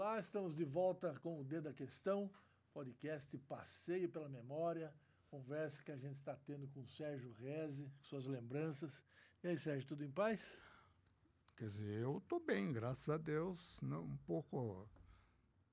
Olá, 0.00 0.20
estamos 0.20 0.54
de 0.54 0.64
volta 0.64 1.12
com 1.24 1.40
o 1.40 1.44
Dedo 1.44 1.64
da 1.64 1.72
Questão, 1.72 2.30
podcast 2.72 3.36
Passeio 3.36 4.08
pela 4.08 4.28
Memória, 4.28 4.94
conversa 5.28 5.82
que 5.82 5.90
a 5.90 5.96
gente 5.96 6.20
está 6.20 6.36
tendo 6.36 6.68
com 6.68 6.82
o 6.82 6.86
Sérgio 6.86 7.32
Reze, 7.32 7.90
suas 8.00 8.24
lembranças. 8.24 9.04
E 9.42 9.48
aí, 9.48 9.58
Sérgio, 9.58 9.88
tudo 9.88 10.04
em 10.04 10.10
paz? 10.12 10.60
Quer 11.56 11.68
dizer, 11.70 12.00
eu 12.00 12.18
estou 12.18 12.38
bem, 12.38 12.72
graças 12.72 13.08
a 13.08 13.16
Deus, 13.16 13.76
não, 13.82 14.04
um 14.04 14.16
pouco 14.18 14.88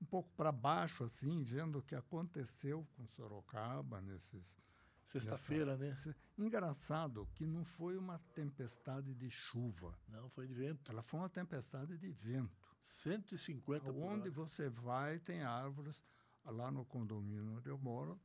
um 0.02 0.06
pouco 0.06 0.28
para 0.36 0.50
baixo, 0.50 1.04
assim, 1.04 1.44
vendo 1.44 1.78
o 1.78 1.82
que 1.82 1.94
aconteceu 1.94 2.84
com 2.96 3.06
Sorocaba 3.06 4.00
nesses. 4.00 4.58
Sexta-feira, 5.04 5.76
né? 5.76 5.94
Engraçado 6.36 7.28
que 7.32 7.46
não 7.46 7.64
foi 7.64 7.96
uma 7.96 8.18
tempestade 8.34 9.14
de 9.14 9.30
chuva. 9.30 9.96
Não, 10.08 10.28
foi 10.28 10.48
de 10.48 10.54
vento. 10.54 10.90
Ela 10.90 11.04
foi 11.04 11.20
uma 11.20 11.28
tempestade 11.28 11.96
de 11.96 12.10
vento. 12.10 12.65
150 12.86 13.90
Onde 13.92 14.30
você 14.30 14.68
vai, 14.68 15.18
tem 15.18 15.42
árvores. 15.42 16.04
Lá 16.44 16.70
no 16.70 16.84
condomínio 16.84 17.56
onde 17.56 17.68
eu 17.68 17.76
moro, 17.76 18.20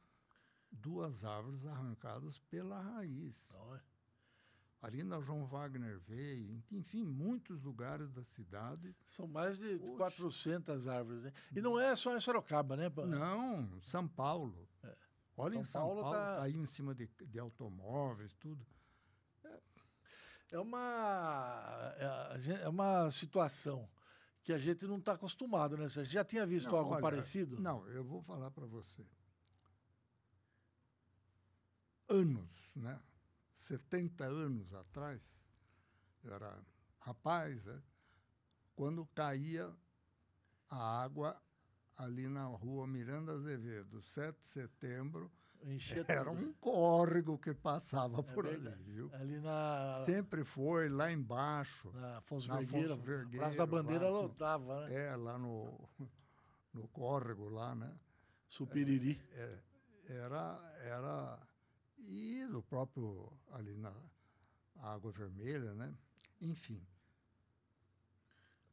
duas 0.71 1.25
árvores 1.25 1.65
arrancadas 1.65 2.37
pela 2.37 2.79
raiz. 2.79 3.51
Olha 3.53 3.81
ali 4.81 5.03
na 5.03 5.21
João 5.21 5.45
Wagner 5.45 5.99
veio, 5.99 6.61
enfim, 6.71 7.03
muitos 7.05 7.61
lugares 7.61 8.11
da 8.11 8.23
cidade. 8.23 8.95
São 9.05 9.27
mais 9.27 9.59
de 9.59 9.75
Oxe. 9.75 9.95
400 9.95 10.87
árvores, 10.87 11.21
né? 11.21 11.33
E 11.55 11.61
não 11.61 11.79
é 11.79 11.95
só 11.95 12.15
em 12.15 12.19
Sorocaba, 12.19 12.75
né? 12.75 12.91
Não, 13.07 13.79
São 13.81 14.07
Paulo. 14.07 14.67
É. 14.83 14.95
Olha 15.37 15.53
São 15.53 15.61
em 15.61 15.65
São 15.65 15.81
Paulo, 15.81 16.01
Paulo 16.01 16.17
tá... 16.17 16.37
caiu 16.37 16.61
em 16.61 16.65
cima 16.65 16.95
de, 16.95 17.07
de 17.07 17.39
automóveis, 17.39 18.33
tudo. 18.35 18.65
É, 19.43 19.59
é 20.53 20.59
uma, 20.59 21.95
é 22.63 22.67
uma 22.67 23.11
situação 23.11 23.87
que 24.43 24.51
a 24.51 24.57
gente 24.57 24.85
não 24.85 24.97
está 24.97 25.13
acostumado, 25.13 25.77
né? 25.77 25.87
Você 25.87 26.05
já 26.05 26.23
tinha 26.23 26.45
visto 26.45 26.69
não, 26.69 26.77
algo 26.77 26.91
olha, 26.93 27.01
parecido? 27.01 27.59
Não, 27.59 27.87
eu 27.89 28.03
vou 28.03 28.21
falar 28.21 28.49
para 28.51 28.65
você. 28.65 29.05
Anos, 32.09 32.71
né? 32.75 32.99
70 33.55 34.23
anos 34.25 34.73
atrás, 34.73 35.21
eu 36.23 36.33
era 36.33 36.59
rapaz, 36.99 37.65
né? 37.65 37.81
quando 38.75 39.05
caía 39.07 39.71
a 40.69 41.03
água 41.03 41.39
ali 41.97 42.27
na 42.27 42.45
rua 42.45 42.87
Miranda 42.87 43.33
Azevedo, 43.33 44.01
7 44.01 44.39
de 44.39 44.47
setembro, 44.47 45.31
era 46.07 46.31
um 46.31 46.53
córrego 46.53 47.37
que 47.37 47.53
passava 47.53 48.19
é 48.19 48.33
por 48.33 48.45
verdade. 48.45 48.75
ali, 48.75 48.93
viu? 48.93 49.09
Ali 49.13 49.39
na... 49.39 50.03
Sempre 50.05 50.43
foi, 50.43 50.89
lá 50.89 51.11
embaixo. 51.11 51.91
Na 51.93 52.17
Afonso 52.17 52.47
na 52.47 52.57
Vergueira, 52.57 52.93
Afonso 52.93 53.07
Vergueira 53.07 53.45
Praça 53.45 53.57
da 53.57 53.65
Bandeira 53.65 54.05
lá, 54.05 54.09
lotava, 54.09 54.87
né? 54.87 54.93
É, 54.93 55.15
lá 55.15 55.37
no, 55.37 55.89
no 56.73 56.87
córrego 56.89 57.49
lá, 57.49 57.75
né? 57.75 57.93
Supiriri. 58.47 59.21
É, 59.31 59.59
é, 60.09 60.17
era, 60.17 60.73
era 60.83 61.39
e 61.99 62.45
do 62.47 62.61
próprio 62.63 63.31
ali 63.51 63.75
na 63.77 63.93
Água 64.77 65.11
Vermelha, 65.11 65.73
né? 65.75 65.93
Enfim, 66.41 66.85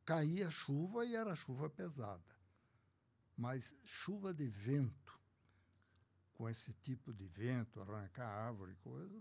caía 0.05 0.50
chuva 0.50 1.05
e 1.05 1.14
era 1.14 1.34
chuva 1.36 1.69
pesada. 1.69 2.39
Mas 3.36 3.75
chuva 3.84 4.33
de 4.34 4.48
vento, 4.48 5.08
com 6.39 6.48
esse 6.48 6.72
tipo 6.72 7.12
de 7.12 7.27
vento, 7.27 7.81
arrancar 7.81 8.28
árvore, 8.47 8.77
coisa, 8.77 9.20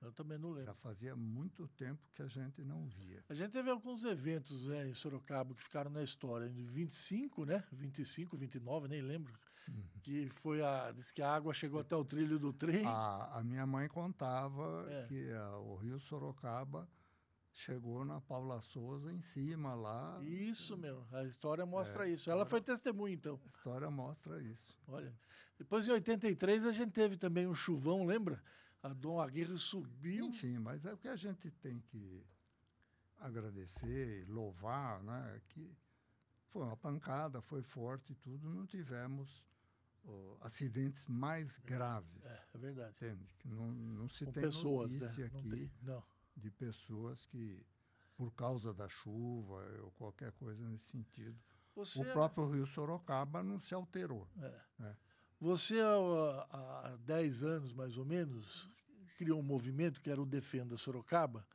eu 0.00 0.12
também 0.12 0.38
não 0.38 0.50
lembro. 0.50 0.66
Já 0.66 0.74
fazia 0.74 1.16
muito 1.16 1.66
tempo 1.68 2.00
que 2.12 2.22
a 2.22 2.28
gente 2.28 2.62
não 2.62 2.86
via. 2.86 3.24
A 3.28 3.34
gente 3.34 3.50
teve 3.50 3.68
alguns 3.68 4.04
eventos 4.04 4.68
né, 4.68 4.88
em 4.88 4.94
Sorocaba 4.94 5.54
que 5.54 5.62
ficaram 5.62 5.90
na 5.90 6.04
história. 6.04 6.46
Em 6.46 6.64
25, 6.64 7.44
né? 7.44 7.64
25, 7.72 8.36
29, 8.36 8.88
nem 8.88 9.02
lembro. 9.02 9.32
Uhum. 9.68 9.84
Que 10.02 10.28
foi 10.28 10.62
a. 10.62 10.92
Diz 10.92 11.10
que 11.10 11.20
a 11.20 11.32
água 11.32 11.52
chegou 11.52 11.80
até 11.80 11.96
o 11.96 12.04
trilho 12.04 12.38
do 12.38 12.52
trem. 12.52 12.84
A, 12.86 13.38
a 13.38 13.44
minha 13.44 13.66
mãe 13.66 13.88
contava 13.88 14.86
é. 14.88 15.06
que 15.06 15.32
a, 15.32 15.58
o 15.58 15.76
rio 15.76 16.00
Sorocaba 16.00 16.88
chegou 17.52 18.04
na 18.04 18.20
Paula 18.20 18.60
Souza 18.60 19.12
em 19.12 19.20
cima 19.20 19.74
lá. 19.74 20.20
Isso 20.22 20.76
mesmo, 20.76 21.06
a 21.12 21.24
história 21.24 21.64
mostra 21.66 22.08
é, 22.08 22.12
isso. 22.12 22.30
Ela 22.30 22.44
foi 22.44 22.60
testemunha, 22.60 23.14
então. 23.14 23.38
A 23.42 23.46
história 23.46 23.90
mostra 23.90 24.42
isso. 24.42 24.74
Olha, 24.88 25.14
depois 25.58 25.86
em 25.86 25.92
83 25.92 26.66
a 26.66 26.72
gente 26.72 26.92
teve 26.92 27.16
também 27.16 27.46
um 27.46 27.54
chuvão, 27.54 28.04
lembra? 28.04 28.42
a 28.82 28.88
Dom 28.88 29.20
Aguirre 29.20 29.56
subiu. 29.56 30.26
Enfim, 30.26 30.58
mas 30.58 30.84
é 30.84 30.92
o 30.92 30.98
que 30.98 31.08
a 31.08 31.16
gente 31.16 31.50
tem 31.50 31.78
que 31.80 32.26
agradecer, 33.18 34.26
louvar, 34.28 35.02
né? 35.04 35.40
Que 35.48 35.70
foi 36.48 36.62
uma 36.62 36.76
pancada, 36.76 37.40
foi 37.40 37.62
forte 37.62 38.12
e 38.12 38.16
tudo, 38.16 38.50
não 38.50 38.66
tivemos 38.66 39.46
oh, 40.04 40.36
acidentes 40.40 41.06
mais 41.06 41.58
graves. 41.58 42.24
É, 42.24 42.44
é 42.54 42.58
verdade. 42.58 42.96
Entende? 42.96 43.24
Não, 43.44 43.70
não 43.72 44.08
se 44.08 44.26
Com 44.26 44.32
tem 44.32 44.42
pessoas, 44.42 44.92
notícia 44.92 45.24
né? 45.24 45.26
aqui 45.26 45.50
tem, 45.50 45.72
não. 45.82 46.02
De 46.36 46.50
pessoas 46.50 47.26
que, 47.26 47.64
por 48.16 48.32
causa 48.32 48.72
da 48.72 48.88
chuva 48.88 49.64
ou 49.82 49.90
qualquer 49.92 50.32
coisa 50.32 50.66
nesse 50.68 50.86
sentido, 50.86 51.38
Você... 51.74 52.00
o 52.00 52.12
próprio 52.12 52.50
rio 52.50 52.66
Sorocaba 52.66 53.42
não 53.42 53.58
se 53.58 53.74
alterou. 53.74 54.28
É. 54.40 54.60
Né? 54.78 54.96
Você, 55.40 55.80
há 55.80 56.96
10 57.00 57.42
anos 57.42 57.72
mais 57.72 57.96
ou 57.96 58.04
menos, 58.04 58.70
criou 59.16 59.40
um 59.40 59.42
movimento 59.42 60.00
que 60.00 60.10
era 60.10 60.22
o 60.22 60.26
Defenda 60.26 60.76
Sorocaba. 60.76 61.46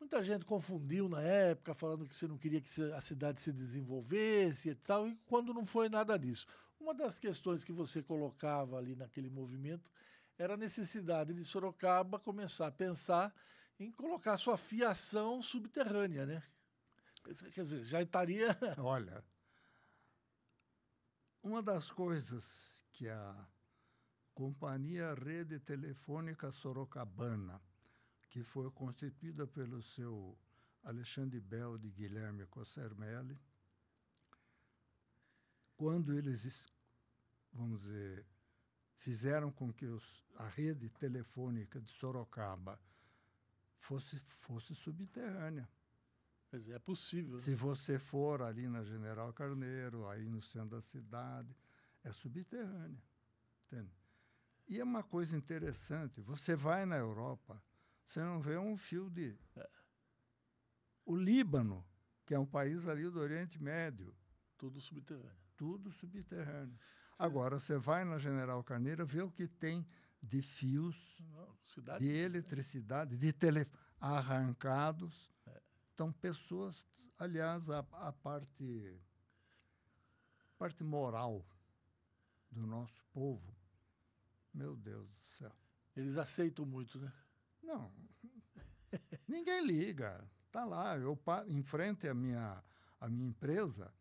Muita 0.00 0.22
gente 0.22 0.44
confundiu 0.44 1.08
na 1.08 1.20
época, 1.20 1.74
falando 1.74 2.06
que 2.06 2.14
você 2.14 2.28
não 2.28 2.38
queria 2.38 2.60
que 2.60 2.82
a 2.92 3.00
cidade 3.00 3.40
se 3.40 3.52
desenvolvesse 3.52 4.70
e 4.70 4.74
tal, 4.74 5.08
e 5.08 5.16
quando 5.26 5.52
não 5.52 5.66
foi 5.66 5.88
nada 5.88 6.16
disso. 6.16 6.46
Uma 6.80 6.94
das 6.94 7.18
questões 7.18 7.64
que 7.64 7.72
você 7.72 8.02
colocava 8.02 8.78
ali 8.78 8.94
naquele 8.94 9.28
movimento 9.28 9.90
era 10.38 10.54
a 10.54 10.56
necessidade 10.56 11.34
de 11.34 11.44
Sorocaba 11.44 12.18
começar 12.18 12.68
a 12.68 12.72
pensar 12.72 13.34
em 13.78 13.92
colocar 13.92 14.36
sua 14.36 14.56
fiação 14.56 15.40
subterrânea, 15.40 16.26
né? 16.26 16.42
Quer 17.52 17.62
dizer, 17.62 17.84
já 17.84 18.02
estaria. 18.02 18.56
Olha, 18.78 19.24
uma 21.42 21.62
das 21.62 21.90
coisas 21.90 22.84
que 22.92 23.08
a 23.08 23.48
Companhia 24.34 25.14
Rede 25.14 25.58
Telefônica 25.60 26.50
Sorocabana, 26.50 27.60
que 28.30 28.42
foi 28.42 28.70
constituída 28.70 29.46
pelo 29.46 29.82
seu 29.82 30.38
Alexandre 30.82 31.40
Bel 31.40 31.78
de 31.78 31.90
Guilherme 31.90 32.46
Cossermelli, 32.46 33.38
quando 35.76 36.12
eles, 36.12 36.66
vamos 37.52 37.82
dizer, 37.82 38.26
fizeram 38.96 39.50
com 39.52 39.72
que 39.72 39.86
os, 39.86 40.24
a 40.36 40.48
rede 40.48 40.88
telefônica 40.90 41.80
de 41.80 41.90
Sorocaba 41.90 42.80
fosse, 43.78 44.18
fosse 44.18 44.74
subterrânea. 44.74 45.68
É, 46.52 46.72
é 46.72 46.78
possível. 46.78 47.36
Né? 47.36 47.42
Se 47.42 47.54
você 47.54 47.98
for 47.98 48.42
ali 48.42 48.68
na 48.68 48.82
General 48.82 49.32
Carneiro, 49.32 50.06
aí 50.08 50.28
no 50.28 50.42
centro 50.42 50.70
da 50.70 50.82
cidade, 50.82 51.54
é 52.04 52.12
subterrânea. 52.12 53.02
Entende? 53.66 53.92
E 54.68 54.78
é 54.80 54.84
uma 54.84 55.02
coisa 55.02 55.36
interessante, 55.36 56.20
você 56.20 56.54
vai 56.54 56.84
na 56.84 56.96
Europa, 56.96 57.62
você 58.04 58.20
não 58.20 58.40
vê 58.40 58.58
um 58.58 58.76
fio 58.76 59.08
de. 59.10 59.38
É. 59.56 59.70
O 61.06 61.16
Líbano, 61.16 61.86
que 62.26 62.34
é 62.34 62.38
um 62.38 62.46
país 62.46 62.86
ali 62.86 63.08
do 63.10 63.18
Oriente 63.18 63.62
Médio. 63.62 64.14
Tudo 64.58 64.80
subterrâneo. 64.80 65.38
Tudo 65.56 65.90
subterrâneo. 65.92 66.78
Agora, 67.18 67.58
você 67.58 67.76
vai 67.76 68.04
na 68.04 68.18
General 68.18 68.62
Carneiro, 68.62 69.04
vê 69.04 69.22
o 69.22 69.30
que 69.30 69.48
tem 69.48 69.86
de 70.22 70.40
fios, 70.40 70.96
não, 71.30 71.98
de 71.98 72.08
eletricidade, 72.08 73.16
de 73.16 73.32
telefone 73.32 73.88
arrancados. 74.00 75.30
É. 75.46 75.62
Então, 75.94 76.12
pessoas, 76.12 76.86
aliás, 77.18 77.68
a, 77.70 77.80
a 77.92 78.12
parte, 78.12 79.00
parte 80.56 80.84
moral 80.84 81.44
do 82.50 82.66
nosso 82.66 83.04
povo, 83.12 83.54
meu 84.54 84.76
Deus 84.76 85.08
do 85.08 85.26
céu. 85.26 85.52
Eles 85.96 86.16
aceitam 86.16 86.64
muito, 86.64 86.98
né? 86.98 87.12
Não. 87.62 87.92
Ninguém 89.26 89.66
liga. 89.66 90.24
Tá 90.50 90.64
lá, 90.64 90.96
eu 90.96 91.18
em 91.46 91.62
frente 91.62 92.08
à 92.08 92.14
minha, 92.14 92.64
à 93.00 93.08
minha 93.08 93.28
empresa, 93.28 93.92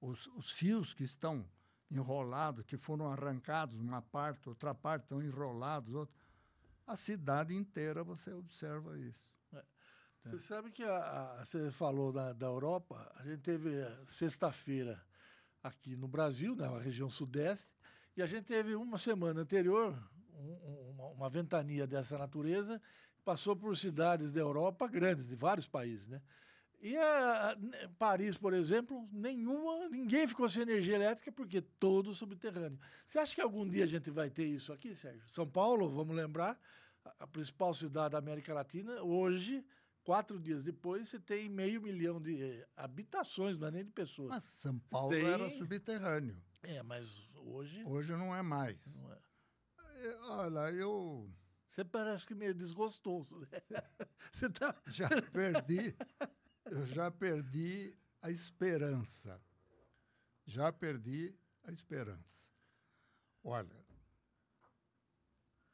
os, 0.00 0.26
os 0.28 0.50
fios 0.50 0.94
que 0.94 1.04
estão 1.04 1.46
enrolados, 1.90 2.64
que 2.64 2.76
foram 2.76 3.10
arrancados, 3.10 3.78
uma 3.78 4.02
parte, 4.02 4.48
outra 4.48 4.74
parte 4.74 5.04
estão 5.04 5.22
enrolados. 5.22 6.08
A 6.86 6.96
cidade 6.96 7.54
inteira 7.54 8.02
você 8.02 8.32
observa 8.32 8.98
isso. 8.98 9.28
É. 9.52 9.62
Você 10.24 10.40
sabe 10.40 10.70
que 10.70 10.82
a, 10.82 11.40
a, 11.40 11.44
você 11.44 11.70
falou 11.70 12.12
da, 12.12 12.32
da 12.32 12.46
Europa, 12.46 13.12
a 13.16 13.22
gente 13.22 13.42
teve 13.42 13.70
sexta-feira 14.06 15.00
aqui 15.62 15.96
no 15.96 16.08
Brasil, 16.08 16.54
na 16.54 16.78
região 16.78 17.08
sudeste, 17.08 17.68
e 18.16 18.22
a 18.22 18.26
gente 18.26 18.44
teve 18.44 18.74
uma 18.74 18.98
semana 18.98 19.40
anterior 19.40 19.96
um, 20.34 20.90
uma, 20.90 21.06
uma, 21.08 21.30
ventania 21.30 21.86
dessa 21.86 22.16
natureza, 22.18 22.80
passou 23.24 23.56
por 23.56 23.76
cidades 23.76 24.32
da 24.32 24.40
Europa 24.40 24.86
grandes, 24.86 25.26
de 25.26 25.34
vários 25.34 25.66
países, 25.66 26.06
né? 26.08 26.20
E 26.86 26.96
a, 26.96 27.58
Paris, 27.98 28.36
por 28.36 28.54
exemplo, 28.54 29.08
nenhuma, 29.10 29.88
ninguém 29.88 30.24
ficou 30.28 30.48
sem 30.48 30.62
energia 30.62 30.94
elétrica 30.94 31.32
porque 31.32 31.60
todo 31.60 32.14
subterrâneo. 32.14 32.78
Você 33.08 33.18
acha 33.18 33.34
que 33.34 33.40
algum 33.40 33.68
dia 33.68 33.82
a 33.82 33.88
gente 33.88 34.08
vai 34.08 34.30
ter 34.30 34.46
isso 34.46 34.72
aqui, 34.72 34.94
Sérgio? 34.94 35.28
São 35.28 35.48
Paulo, 35.48 35.88
vamos 35.88 36.14
lembrar, 36.14 36.56
a, 37.04 37.24
a 37.24 37.26
principal 37.26 37.74
cidade 37.74 38.12
da 38.12 38.18
América 38.18 38.54
Latina, 38.54 39.02
hoje, 39.02 39.66
quatro 40.04 40.38
dias 40.38 40.62
depois, 40.62 41.08
você 41.08 41.18
tem 41.18 41.48
meio 41.48 41.82
milhão 41.82 42.22
de 42.22 42.40
eh, 42.40 42.68
habitações, 42.76 43.58
não 43.58 43.66
é 43.66 43.72
nem 43.72 43.84
de 43.84 43.90
pessoas. 43.90 44.28
Mas 44.28 44.44
São 44.44 44.78
Paulo 44.78 45.10
tem... 45.10 45.26
era 45.26 45.50
subterrâneo. 45.58 46.40
É, 46.62 46.84
mas 46.84 47.28
hoje. 47.34 47.82
Hoje 47.84 48.12
não 48.12 48.32
é 48.32 48.42
mais. 48.42 48.78
Não 48.94 49.12
é. 49.12 49.18
é 50.04 50.16
olha, 50.28 50.72
eu. 50.72 51.28
Você 51.68 51.84
parece 51.84 52.24
que 52.24 52.34
meio 52.34 52.54
desgostoso, 52.54 53.40
né? 53.40 53.48
Você 54.32 54.48
tá... 54.50 54.72
Já 54.86 55.08
perdi 55.32 55.92
eu 56.66 56.86
já 56.86 57.10
perdi 57.10 57.96
a 58.22 58.30
esperança. 58.30 59.40
Já 60.44 60.72
perdi 60.72 61.34
a 61.64 61.72
esperança. 61.72 62.50
Olha, 63.42 63.84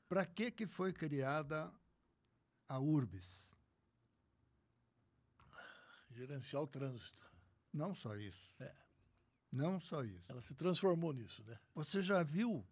para 0.09 0.27
que, 0.27 0.51
que 0.51 0.67
foi 0.67 0.93
criada 0.93 1.73
a 2.69 2.79
URBS? 2.79 3.55
Gerenciar 6.11 6.63
o 6.63 6.67
trânsito. 6.67 7.33
Não 7.73 7.95
só 7.95 8.15
isso. 8.17 8.55
É. 8.61 8.75
Não 9.51 9.81
só 9.81 10.05
isso. 10.05 10.25
Ela 10.29 10.43
se 10.43 10.55
transformou 10.55 11.13
nisso, 11.13 11.43
né? 11.45 11.59
Você 11.75 12.03
já 12.03 12.23
viu 12.23 12.67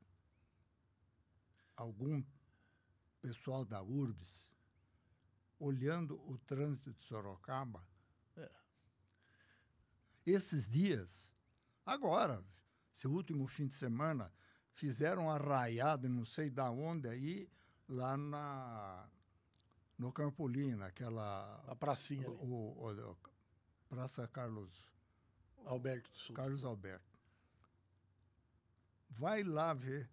algum 1.77 2.23
pessoal 3.23 3.65
da 3.65 3.83
URBS 3.83 4.53
olhando 5.59 6.21
o 6.31 6.39
trânsito 6.39 6.93
de 6.93 7.03
Sorocaba 7.05 7.90
esses 10.27 10.69
dias, 10.69 11.33
agora, 11.85 12.45
esse 12.95 13.07
último 13.07 13.47
fim 13.47 13.67
de 13.67 13.75
semana, 13.75 14.33
fizeram 14.73 15.31
arraiado, 15.31 16.09
não 16.09 16.25
sei 16.25 16.51
da 16.51 16.71
onde 16.71 17.09
aí, 17.09 17.51
lá 17.89 18.17
na 18.17 19.09
no 19.99 20.11
Campolim, 20.11 20.75
naquela 20.77 21.63
a 21.69 21.77
pracinha 21.77 22.29
o, 22.31 22.33
o, 22.33 23.11
o, 23.11 23.17
Praça 23.91 24.27
Carlos 24.29 24.73
Alberto 25.67 26.17
Sul. 26.17 26.35
Carlos 26.35 26.65
Alberto. 26.65 27.19
Vai 29.11 29.43
lá 29.43 29.75
ver 29.75 30.09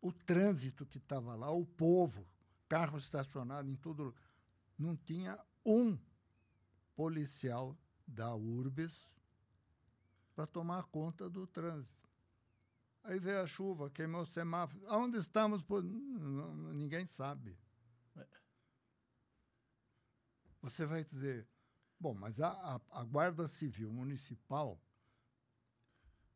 o 0.00 0.12
trânsito 0.12 0.84
que 0.84 0.98
estava 0.98 1.36
lá, 1.36 1.50
o 1.50 1.64
povo, 1.64 2.26
carro 2.68 2.98
estacionado 2.98 3.70
em 3.70 3.76
tudo. 3.76 4.14
Não 4.76 4.96
tinha 4.96 5.38
um 5.64 5.96
policial 6.96 7.78
da 8.06 8.34
URBS 8.34 9.13
para 10.34 10.46
tomar 10.46 10.84
conta 10.84 11.28
do 11.28 11.46
trânsito. 11.46 12.08
Aí 13.04 13.18
veio 13.18 13.40
a 13.40 13.46
chuva, 13.46 13.90
queimou 13.90 14.22
o 14.22 14.26
semáforo. 14.26 14.82
Aonde 14.88 15.18
estamos? 15.18 15.62
Por... 15.62 15.82
Ninguém 15.82 17.06
sabe. 17.06 17.56
Você 20.62 20.86
vai 20.86 21.04
dizer, 21.04 21.46
bom, 22.00 22.14
mas 22.14 22.40
a, 22.40 22.48
a, 22.48 22.80
a 23.00 23.04
Guarda 23.04 23.46
Civil 23.46 23.92
Municipal, 23.92 24.80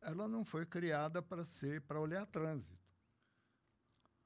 ela 0.02 0.28
não 0.28 0.44
foi 0.44 0.66
criada 0.66 1.22
para 1.22 1.44
ser, 1.44 1.80
para 1.80 1.98
olhar 1.98 2.26
trânsito. 2.26 2.78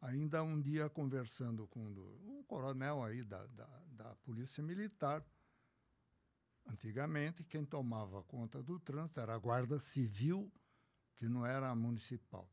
Ainda 0.00 0.42
um 0.42 0.60
dia 0.60 0.90
conversando 0.90 1.68
com 1.68 1.78
um 1.78 2.42
coronel 2.48 3.04
aí 3.04 3.22
da, 3.22 3.46
da, 3.46 3.82
da 3.92 4.16
Polícia 4.16 4.60
Militar, 4.60 5.24
Antigamente, 6.66 7.44
quem 7.44 7.64
tomava 7.64 8.22
conta 8.24 8.62
do 8.62 8.78
trânsito 8.78 9.20
era 9.20 9.34
a 9.34 9.38
Guarda 9.38 9.78
Civil, 9.80 10.50
que 11.16 11.28
não 11.28 11.44
era 11.44 11.68
a 11.70 11.74
municipal. 11.74 12.48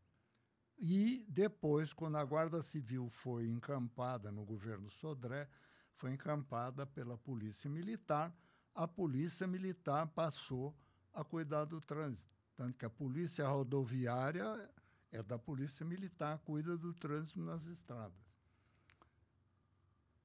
E 0.78 1.26
depois, 1.30 1.94
quando 1.94 2.18
a 2.18 2.24
Guarda 2.24 2.62
Civil 2.62 3.10
foi 3.10 3.48
encampada 3.48 4.32
no 4.32 4.46
governo 4.46 4.90
Sodré, 4.90 5.48
foi 5.96 6.12
encampada 6.14 6.88
pela 6.88 7.18
Polícia 7.18 7.70
Militar, 7.70 8.34
a 8.74 8.88
Polícia 8.88 9.46
Militar 9.46 10.08
passou 10.08 10.74
a 11.14 11.24
cuidar 11.24 11.66
do 11.66 11.82
trânsito. 11.82 12.30
Tanto 12.56 12.78
que 12.78 12.86
a 12.86 12.90
Polícia 12.90 13.48
Rodoviária 13.48 14.72
é 15.12 15.22
da 15.22 15.38
Polícia 15.38 15.86
Militar, 15.86 16.40
cuida 16.40 16.78
do 16.78 16.94
trânsito 16.94 17.40
nas 17.42 17.66
estradas. 17.66 18.18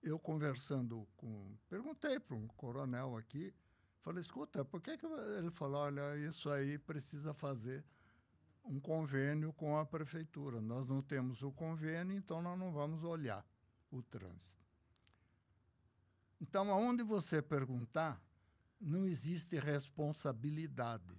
Eu 0.03 0.19
conversando 0.19 1.09
com. 1.17 1.57
Perguntei 1.69 2.21
para 2.21 2.37
um 2.37 2.47
coronel 2.47 3.17
aqui 3.17 3.53
Falei, 4.05 4.21
escuta, 4.21 4.63
por 4.63 4.83
que, 4.83 4.99
que 4.99 5.07
ele 5.39 5.51
falou, 5.51 5.81
olha, 5.81 6.15
isso 6.19 6.51
aí 6.51 6.79
precisa 6.79 7.33
fazer 7.33 7.83
um 8.63 8.79
convênio 8.79 9.51
com 9.55 9.79
a 9.79 9.87
prefeitura. 9.87 10.61
Nós 10.61 10.87
não 10.87 11.01
temos 11.01 11.41
o 11.43 11.51
convênio, 11.51 12.15
então 12.15 12.43
nós 12.43 12.59
não 12.59 12.71
vamos 12.71 13.03
olhar 13.03 13.43
o 13.91 14.03
trânsito. 14.03 14.63
Então, 16.39 16.71
aonde 16.71 17.03
você 17.03 17.41
perguntar, 17.41 18.23
não 18.79 19.07
existe 19.07 19.59
responsabilidade. 19.59 21.19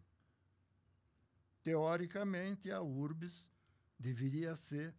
Teoricamente, 1.64 2.72
a 2.72 2.84
URBS 2.84 3.50
deveria 3.98 4.56
ser 4.56 4.94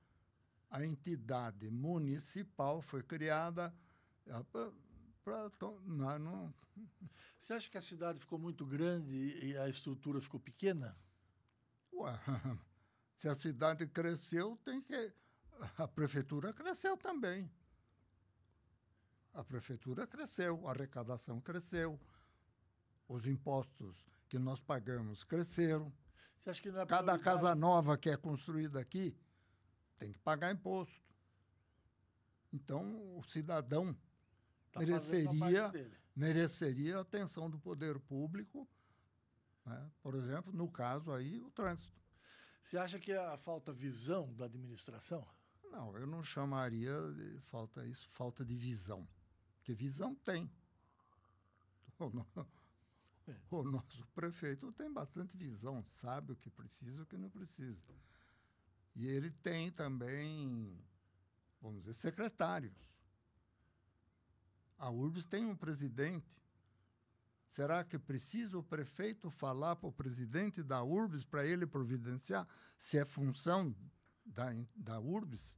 a 0.69 0.85
entidade 0.85 1.71
municipal, 1.71 2.83
foi 2.83 3.05
criada 3.05 3.73
para. 5.23 5.51
Não, 5.85 6.19
não, 6.19 6.55
você 7.41 7.53
acha 7.53 7.71
que 7.71 7.79
a 7.79 7.83
cidade 7.83 8.19
ficou 8.21 8.39
muito 8.39 8.65
grande 8.67 9.15
e 9.15 9.57
a 9.57 9.69
estrutura 9.69 10.21
ficou 10.21 10.41
pequena? 10.41 10.97
Ué, 11.93 12.13
se 13.15 13.29
a 13.29 13.35
cidade 13.35 13.87
cresceu, 13.87 14.57
tem 14.65 14.81
que. 14.81 15.13
A 15.79 15.89
prefeitura 15.89 16.53
cresceu 16.53 16.97
também. 16.97 17.51
A 19.33 19.45
prefeitura 19.45 20.07
cresceu, 20.07 20.67
a 20.67 20.73
arrecadação 20.73 21.41
cresceu, 21.41 22.01
os 23.09 23.27
impostos 23.27 24.05
que 24.29 24.39
nós 24.39 24.61
pagamos 24.61 25.25
cresceram. 25.25 25.93
Você 26.39 26.51
acha 26.51 26.63
que 26.63 26.71
não 26.71 26.81
é 26.81 26.87
Cada 26.87 27.19
casa 27.19 27.55
nova 27.55 27.97
que 27.97 28.11
é 28.11 28.17
construída 28.17 28.81
aqui 28.81 29.17
tem 29.99 30.13
que 30.13 30.19
pagar 30.19 30.53
imposto. 30.53 31.07
Então, 32.53 33.17
o 33.19 33.23
cidadão 33.25 33.97
tá 34.73 34.81
mereceria 34.81 35.73
mereceria 36.17 36.97
a 36.97 37.03
atenção 37.03 37.51
do 37.51 37.59
poder 37.59 38.01
público, 38.01 38.67
né? 39.67 39.91
por 40.03 40.15
exemplo, 40.15 40.51
no 40.51 40.71
caso 40.71 41.13
aí, 41.13 41.39
o 41.43 41.51
trânsito. 41.51 41.95
Você 42.63 42.79
acha 42.79 42.99
que 42.99 43.13
a 43.13 43.37
falta 43.37 43.73
visão 43.73 44.33
da 44.35 44.47
administração? 44.47 45.25
Não, 45.71 45.97
eu 45.99 46.07
não 46.07 46.23
chamaria 46.25 46.95
de 47.13 47.39
falta 47.43 47.85
isso, 47.85 48.09
falta 48.09 48.45
de 48.45 48.57
visão, 48.57 49.07
porque 49.59 49.75
visão 49.75 50.15
tem. 50.15 50.51
O, 51.99 52.11
no, 52.11 52.27
o 53.51 53.63
nosso 53.65 54.07
prefeito 54.15 54.71
tem 54.73 54.93
bastante 54.93 55.35
visão, 55.35 55.83
sabe 55.89 56.33
o 56.33 56.37
que 56.37 56.51
precisa 56.51 57.01
e 57.01 57.03
o 57.03 57.07
que 57.07 57.17
não 57.17 57.31
precisa. 57.31 57.83
E 58.95 59.07
ele 59.07 59.31
tem 59.31 59.71
também, 59.73 60.79
vamos 61.61 61.81
dizer, 61.81 61.95
secretários 61.95 62.87
a 64.79 64.91
URBS 64.91 65.27
tem 65.27 65.45
um 65.45 65.57
presidente. 65.57 66.41
Será 67.47 67.85
que 67.85 67.99
precisa 67.99 68.59
o 68.59 68.63
prefeito 68.63 69.31
falar 69.31 69.77
para 69.77 69.89
o 69.89 69.93
presidente 69.93 70.63
da 70.63 70.83
URBS 70.83 71.25
para 71.25 71.47
ele 71.47 71.67
providenciar 71.67 72.47
se 72.77 72.99
é 72.99 73.05
função 73.05 73.75
da, 74.25 74.47
da 74.75 75.01
URBS? 75.01 75.57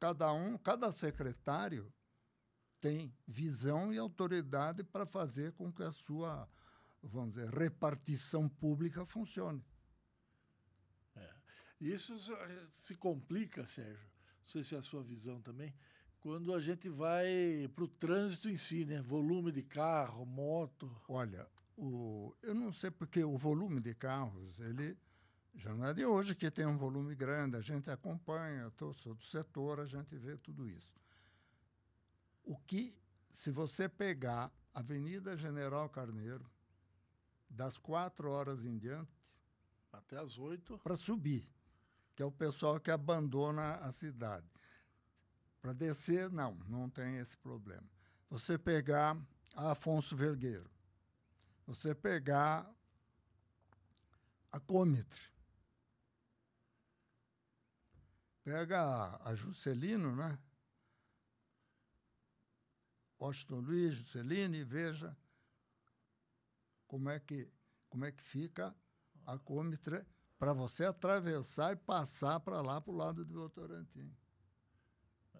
Cada 0.00 0.32
um, 0.32 0.58
cada 0.58 0.92
secretário 0.92 1.92
tem 2.80 3.16
visão 3.26 3.92
e 3.94 3.98
autoridade 3.98 4.84
para 4.84 5.06
fazer 5.06 5.52
com 5.52 5.72
que 5.72 5.82
a 5.82 5.92
sua, 5.92 6.46
vamos 7.02 7.36
dizer, 7.36 7.48
repartição 7.48 8.46
pública 8.46 9.06
funcione. 9.06 9.64
É. 11.16 11.34
Isso 11.80 12.14
se 12.72 12.94
complica, 12.96 13.66
Sérgio. 13.66 14.12
Não 14.42 14.48
sei 14.48 14.62
se 14.62 14.74
é 14.74 14.78
a 14.78 14.82
sua 14.82 15.02
visão 15.02 15.40
também 15.40 15.74
quando 16.24 16.54
a 16.54 16.58
gente 16.58 16.88
vai 16.88 17.70
para 17.74 17.84
o 17.84 17.88
trânsito 17.88 18.48
em 18.48 18.56
si, 18.56 18.86
né? 18.86 19.02
Volume 19.02 19.52
de 19.52 19.62
carro, 19.62 20.24
moto. 20.24 20.90
Olha, 21.06 21.46
o, 21.76 22.34
eu 22.42 22.54
não 22.54 22.72
sei 22.72 22.90
porque 22.90 23.22
o 23.22 23.36
volume 23.36 23.78
de 23.78 23.94
carros, 23.94 24.58
ele 24.58 24.96
já 25.54 25.74
não 25.74 25.86
é 25.86 25.92
de 25.92 26.06
hoje 26.06 26.34
que 26.34 26.50
tem 26.50 26.64
um 26.64 26.78
volume 26.78 27.14
grande, 27.14 27.58
a 27.58 27.60
gente 27.60 27.90
acompanha, 27.90 28.72
eu 28.80 28.94
sou 28.94 29.14
do 29.14 29.22
setor, 29.22 29.78
a 29.78 29.84
gente 29.84 30.16
vê 30.16 30.34
tudo 30.38 30.66
isso. 30.66 30.90
O 32.42 32.56
que, 32.56 32.96
se 33.30 33.50
você 33.50 33.86
pegar 33.86 34.50
Avenida 34.72 35.36
General 35.36 35.86
Carneiro, 35.90 36.50
das 37.50 37.76
quatro 37.76 38.30
horas 38.30 38.64
em 38.64 38.78
diante. 38.78 39.12
Até 39.92 40.16
as 40.18 40.38
oito. 40.38 40.78
Para 40.78 40.96
subir, 40.96 41.46
que 42.16 42.22
é 42.22 42.26
o 42.26 42.32
pessoal 42.32 42.80
que 42.80 42.90
abandona 42.90 43.74
a 43.74 43.92
cidade. 43.92 44.46
Para 45.64 45.72
descer, 45.72 46.30
não, 46.30 46.52
não 46.68 46.90
tem 46.90 47.16
esse 47.16 47.38
problema. 47.38 47.88
Você 48.28 48.58
pegar 48.58 49.18
Afonso 49.56 50.14
Vergueiro, 50.14 50.70
Você 51.66 51.94
pegar 51.94 52.70
a 54.52 54.60
Comitre. 54.60 55.22
Pega 58.42 58.78
a, 58.78 59.30
a 59.30 59.34
Juscelino, 59.34 60.14
né? 60.14 60.38
Washington 63.18 63.60
Luiz, 63.60 63.94
Juscelino, 63.94 64.56
e 64.56 64.64
veja 64.64 65.16
como 66.86 67.08
é 67.08 67.18
que, 67.18 67.50
como 67.88 68.04
é 68.04 68.12
que 68.12 68.22
fica 68.22 68.76
a 69.24 69.38
Comitre 69.38 70.04
para 70.38 70.52
você 70.52 70.84
atravessar 70.84 71.72
e 71.72 71.76
passar 71.76 72.38
para 72.40 72.60
lá, 72.60 72.82
para 72.82 72.92
o 72.92 72.96
lado 72.96 73.24
do 73.24 73.32
Votorantim. 73.32 74.14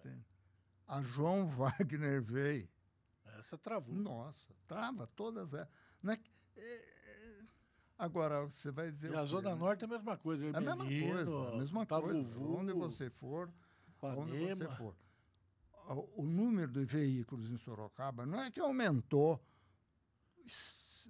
Entende? 0.05 0.25
A 0.87 1.01
João 1.01 1.47
Wagner 1.57 2.21
veio. 2.21 2.69
Essa 3.39 3.57
travou. 3.57 3.93
Nossa, 3.93 4.53
trava 4.67 5.07
todas 5.07 5.53
elas. 5.53 5.69
Não 6.01 6.13
é, 6.13 6.19
é, 6.57 6.95
Agora, 7.97 8.45
você 8.45 8.71
vai 8.71 8.91
dizer. 8.91 9.11
E 9.11 9.15
a 9.15 9.25
Zona 9.25 9.51
né? 9.51 9.55
Norte 9.55 9.83
é 9.83 9.85
a 9.85 9.89
mesma 9.89 10.17
coisa. 10.17 10.45
É 10.45 10.49
a 10.49 10.61
mesma 10.61 10.85
coisa. 10.85 11.49
A 11.49 11.57
mesma 11.57 11.85
coisa. 11.85 12.39
Onde 12.39 12.73
você 12.73 13.09
for, 13.09 13.51
onde 14.01 14.55
você 14.55 14.67
for. 14.75 14.95
O, 15.87 16.21
o 16.21 16.25
número 16.25 16.71
de 16.71 16.85
veículos 16.85 17.49
em 17.49 17.57
Sorocaba 17.57 18.25
não 18.25 18.41
é 18.41 18.49
que 18.51 18.59
aumentou 18.59 19.39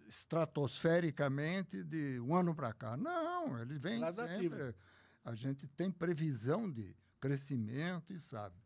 estratosfericamente 0.08 1.84
de 1.84 2.20
um 2.20 2.36
ano 2.36 2.54
para 2.54 2.74
cá. 2.74 2.98
Não, 2.98 3.58
ele 3.60 3.80
vem 3.80 4.00
sempre. 4.14 4.76
A 5.24 5.34
gente 5.34 5.68
tem 5.68 5.90
previsão 5.90 6.70
de 6.70 6.96
crescimento 7.20 8.14
e 8.14 8.20
sabe. 8.20 8.65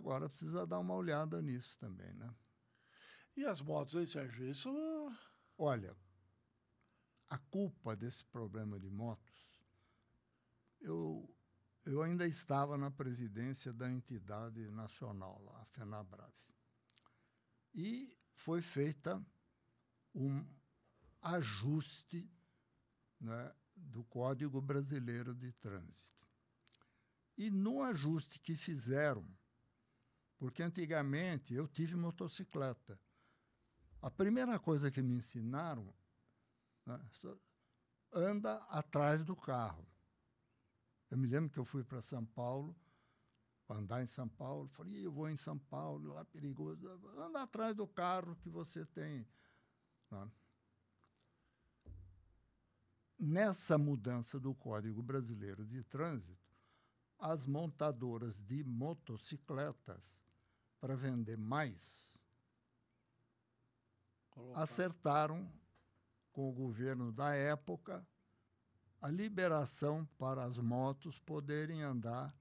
Agora 0.00 0.30
precisa 0.30 0.66
dar 0.66 0.78
uma 0.78 0.94
olhada 0.94 1.42
nisso 1.42 1.76
também, 1.78 2.10
né? 2.14 2.34
E 3.36 3.44
as 3.44 3.60
motos 3.60 3.94
aí, 3.96 4.06
Sérgio? 4.06 4.48
Isso. 4.48 4.70
Olha, 5.58 5.94
a 7.28 7.36
culpa 7.36 7.94
desse 7.94 8.24
problema 8.24 8.80
de 8.80 8.88
motos, 8.88 9.60
eu, 10.80 11.28
eu 11.84 12.02
ainda 12.02 12.26
estava 12.26 12.78
na 12.78 12.90
presidência 12.90 13.74
da 13.74 13.90
entidade 13.90 14.70
nacional, 14.70 15.38
lá, 15.44 15.60
a 15.60 15.66
FENABRAVE. 15.66 16.32
E 17.74 18.18
foi 18.32 18.62
feita 18.62 19.22
um 20.14 20.42
ajuste 21.20 22.26
né, 23.20 23.54
do 23.76 24.02
Código 24.04 24.62
Brasileiro 24.62 25.34
de 25.34 25.52
Trânsito. 25.52 26.26
E 27.36 27.50
no 27.50 27.82
ajuste 27.82 28.40
que 28.40 28.56
fizeram, 28.56 29.28
porque 30.40 30.62
antigamente 30.62 31.52
eu 31.52 31.68
tive 31.68 31.94
motocicleta, 31.94 32.98
a 34.00 34.10
primeira 34.10 34.58
coisa 34.58 34.90
que 34.90 35.02
me 35.02 35.14
ensinaram 35.14 35.94
né? 36.86 36.98
anda 38.10 38.56
atrás 38.70 39.22
do 39.22 39.36
carro. 39.36 39.86
Eu 41.10 41.18
me 41.18 41.26
lembro 41.26 41.50
que 41.50 41.58
eu 41.58 41.64
fui 41.64 41.84
para 41.84 42.00
São 42.00 42.24
Paulo, 42.24 42.74
andar 43.68 44.02
em 44.02 44.06
São 44.06 44.26
Paulo, 44.26 44.66
falei, 44.68 45.04
eu 45.04 45.12
vou 45.12 45.28
em 45.28 45.36
São 45.36 45.58
Paulo, 45.58 46.14
lá 46.14 46.22
é 46.22 46.24
perigoso. 46.24 46.88
Anda 47.18 47.42
atrás 47.42 47.76
do 47.76 47.86
carro 47.86 48.34
que 48.36 48.48
você 48.48 48.86
tem. 48.86 49.28
Né? 50.10 50.32
Nessa 53.18 53.76
mudança 53.76 54.40
do 54.40 54.54
Código 54.54 55.02
Brasileiro 55.02 55.66
de 55.66 55.84
Trânsito, 55.84 56.40
as 57.18 57.44
montadoras 57.44 58.40
de 58.40 58.64
motocicletas, 58.64 60.22
para 60.80 60.96
vender 60.96 61.36
mais, 61.36 62.18
Colocar. 64.30 64.62
acertaram 64.62 65.50
com 66.32 66.48
o 66.48 66.52
governo 66.52 67.12
da 67.12 67.34
época 67.34 68.06
a 69.00 69.08
liberação 69.08 70.06
para 70.18 70.44
as 70.44 70.58
motos 70.58 71.18
poderem 71.18 71.82
andar 71.82 72.34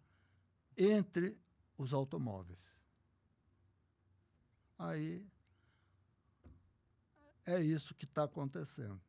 entre 0.77 1.37
os 1.77 1.93
automóveis. 1.93 2.59
Aí 4.77 5.25
é 7.45 7.61
isso 7.61 7.95
que 7.95 8.05
está 8.05 8.23
acontecendo. 8.23 9.01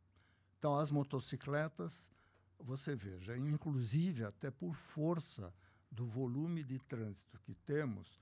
Então, 0.59 0.77
as 0.77 0.91
motocicletas, 0.91 2.13
você 2.59 2.95
veja, 2.95 3.37
inclusive 3.37 4.25
até 4.25 4.51
por 4.51 4.75
força 4.75 5.55
do 5.91 6.07
volume 6.07 6.63
de 6.63 6.79
trânsito 6.79 7.39
que 7.41 7.55
temos, 7.55 8.21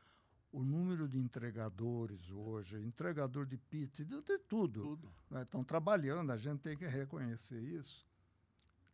o 0.50 0.64
número 0.64 1.08
de 1.08 1.18
entregadores 1.18 2.30
hoje, 2.30 2.78
entregador 2.78 3.46
de 3.46 3.56
pizza, 3.56 4.04
de, 4.04 4.22
de 4.22 4.38
tudo, 4.38 4.82
tudo. 4.82 5.14
Né? 5.30 5.42
estão 5.42 5.62
trabalhando, 5.62 6.32
a 6.32 6.36
gente 6.36 6.60
tem 6.60 6.76
que 6.76 6.86
reconhecer 6.86 7.60
isso. 7.60 8.06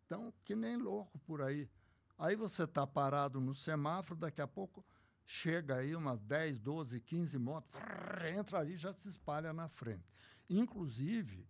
Então, 0.05 0.33
que 0.43 0.55
nem 0.55 0.77
louco 0.77 1.19
por 1.21 1.41
aí. 1.41 1.71
Aí 2.19 2.37
você 2.37 2.65
está 2.65 2.87
parado 2.87 3.41
no 3.41 3.55
semáforo, 3.55 4.19
daqui 4.19 4.41
a 4.41 4.47
pouco 4.47 4.85
chega 5.27 5.77
aí 5.77 5.97
umas 5.97 6.21
10, 6.21 6.59
12, 6.59 7.01
15 7.01 7.39
motos, 7.39 7.81
entra 8.37 8.59
ali 8.59 8.75
e 8.75 8.77
já 8.77 8.93
se 8.93 9.09
espalha 9.09 9.53
na 9.53 9.69
frente. 9.69 10.05
Inclusive, 10.49 11.49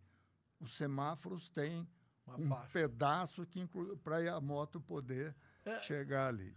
os 0.61 0.77
semáforos 0.77 1.49
têm 1.49 1.87
Uma 2.27 2.39
um 2.39 2.49
faixa. 2.49 2.71
pedaço 2.73 3.47
que 3.47 3.67
para 4.03 4.35
a 4.35 4.41
moto 4.41 4.81
poder 4.81 5.35
é. 5.65 5.81
chegar 5.81 6.29
ali. 6.29 6.57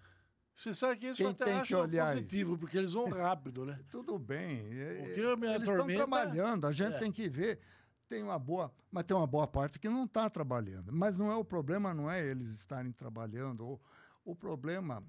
Você 0.57 0.73
sabe 0.73 0.99
que 0.99 1.05
isso 1.05 1.17
Quem 1.17 1.27
até 1.27 1.45
tem 1.45 1.61
que 1.61 1.75
olhar 1.75 2.15
positivo, 2.15 2.57
porque 2.57 2.79
eles 2.79 2.91
vão 2.91 3.05
rápido, 3.05 3.63
né? 3.63 3.79
Tudo 3.91 4.17
bem. 4.17 4.57
Eles 4.57 5.15
estão 5.61 5.85
trabalhando, 5.85 6.65
a 6.65 6.71
gente 6.71 6.95
é. 6.95 6.97
tem 6.97 7.11
que 7.11 7.29
ver. 7.29 7.59
Tem 8.07 8.23
uma 8.23 8.39
boa, 8.39 8.73
mas 8.89 9.03
tem 9.03 9.15
uma 9.15 9.27
boa 9.27 9.45
parte 9.45 9.77
que 9.77 9.87
não 9.87 10.05
está 10.05 10.27
trabalhando. 10.31 10.91
Mas 10.91 11.15
não 11.15 11.31
é 11.31 11.35
o 11.35 11.45
problema, 11.45 11.93
não 11.93 12.09
é 12.09 12.25
eles 12.25 12.47
estarem 12.49 12.91
trabalhando. 12.91 13.67
O, 13.67 13.79
o 14.25 14.35
problema 14.35 15.03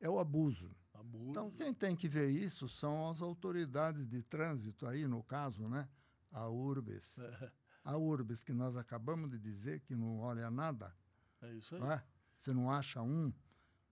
é 0.00 0.08
o 0.10 0.18
abuso. 0.18 0.74
abuso. 0.92 1.30
Então, 1.30 1.50
quem 1.52 1.72
tem 1.72 1.94
que 1.94 2.08
ver 2.08 2.30
isso 2.30 2.68
são 2.68 3.08
as 3.08 3.22
autoridades 3.22 4.08
de 4.08 4.20
trânsito 4.20 4.88
aí, 4.88 5.06
no 5.06 5.22
caso, 5.22 5.68
né? 5.68 5.88
A 6.32 6.48
URBES. 6.48 7.20
É. 7.20 7.52
A 7.84 7.96
URBES, 7.96 8.42
que 8.42 8.52
nós 8.52 8.76
acabamos 8.76 9.30
de 9.30 9.38
dizer 9.38 9.78
que 9.80 9.94
não 9.94 10.18
olha 10.18 10.50
nada. 10.50 10.92
É 11.40 11.52
isso 11.52 11.76
aí. 11.76 11.80
Não 11.80 11.92
é? 11.92 12.02
Você 12.36 12.52
não 12.52 12.68
acha 12.68 13.00
um 13.00 13.32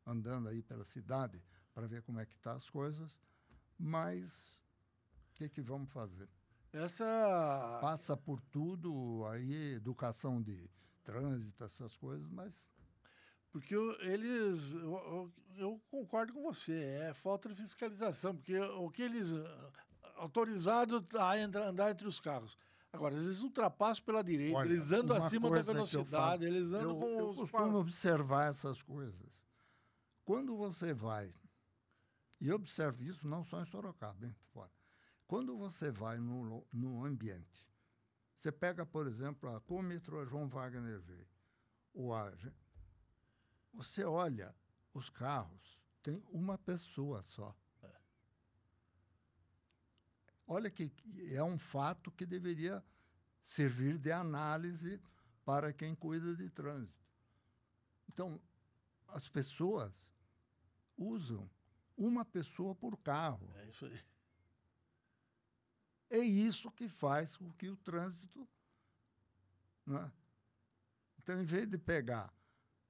andando 0.07 0.49
aí 0.49 0.62
pela 0.62 0.85
cidade 0.85 1.42
para 1.73 1.87
ver 1.87 2.02
como 2.02 2.21
é 2.21 2.26
que 2.26 2.38
tá 2.38 2.52
as 2.52 2.69
coisas, 2.69 3.19
mas 3.78 4.61
o 5.30 5.35
que, 5.35 5.49
que 5.49 5.61
vamos 5.61 5.90
fazer? 5.90 6.28
Essa 6.73 7.78
passa 7.80 8.16
por 8.16 8.40
tudo 8.40 9.25
aí 9.26 9.75
educação 9.75 10.40
de 10.40 10.71
trânsito 11.02 11.64
essas 11.64 11.97
coisas, 11.97 12.28
mas 12.28 12.71
porque 13.50 13.75
eles, 14.00 14.73
eu, 14.73 15.33
eu, 15.57 15.83
concordo 15.90 16.33
com 16.33 16.42
você, 16.42 16.73
é 17.09 17.12
falta 17.12 17.49
de 17.49 17.57
fiscalização, 17.57 18.37
porque 18.37 18.57
o 18.57 18.88
que 18.90 19.02
eles 19.02 19.26
autorizado 20.16 21.04
a 21.19 21.35
andar 21.35 21.90
entre 21.90 22.07
os 22.07 22.21
carros. 22.21 22.57
Agora, 22.92 23.14
eles 23.14 23.40
ultrapassam 23.40 24.04
pela 24.04 24.23
direita, 24.23 24.59
Olha, 24.59 24.69
eles 24.69 24.90
andam 24.90 25.16
acima 25.16 25.49
da 25.49 25.62
velocidade, 25.62 26.45
eles 26.45 26.73
andam 26.73 26.90
eu, 26.90 26.97
com 26.97 27.07
eu 27.07 27.28
os. 27.28 27.38
Eu 27.38 27.49
costumo 27.49 27.78
observar 27.78 28.50
essas 28.50 28.83
coisas. 28.83 29.30
Quando 30.31 30.57
você 30.57 30.95
vai, 30.95 31.35
e 32.41 32.53
observe 32.53 33.05
isso 33.05 33.27
não 33.27 33.43
só 33.43 33.61
em 33.61 33.67
Sorocaba, 33.67 34.25
hein, 34.25 34.37
fora. 34.53 34.71
Quando 35.27 35.59
você 35.59 35.91
vai 35.91 36.19
no, 36.19 36.65
no 36.73 37.05
ambiente, 37.05 37.69
você 38.33 38.53
pega, 38.53 38.87
por 38.87 39.09
exemplo, 39.09 39.53
a 39.53 39.61
Comitro 39.61 40.25
João 40.29 40.49
Wagner 40.49 41.01
veio, 41.01 41.27
o 41.93 42.15
a, 42.15 42.33
você 43.73 44.05
olha 44.05 44.55
os 44.95 45.11
carros, 45.11 45.83
tem 46.01 46.23
uma 46.29 46.57
pessoa 46.57 47.23
só. 47.23 47.53
É. 47.83 48.01
Olha 50.47 50.71
que 50.71 50.93
é 51.33 51.43
um 51.43 51.59
fato 51.59 52.09
que 52.13 52.25
deveria 52.25 52.85
servir 53.43 53.99
de 53.99 54.13
análise 54.13 55.03
para 55.45 55.73
quem 55.73 55.93
cuida 55.93 56.37
de 56.37 56.49
trânsito. 56.51 57.05
Então, 58.09 58.41
as 59.09 59.29
pessoas 59.29 60.20
usam 61.00 61.50
uma 61.97 62.25
pessoa 62.25 62.75
por 62.75 62.97
carro. 62.99 63.50
É 63.57 63.69
isso 63.69 63.87
aí. 63.87 64.00
É 66.11 66.19
isso 66.19 66.71
que 66.71 66.88
faz 66.88 67.37
com 67.37 67.50
que 67.52 67.69
o 67.69 67.76
trânsito. 67.76 68.47
Né? 69.87 70.12
Então, 71.19 71.40
em 71.40 71.45
vez 71.45 71.66
de 71.66 71.78
pegar, 71.78 72.33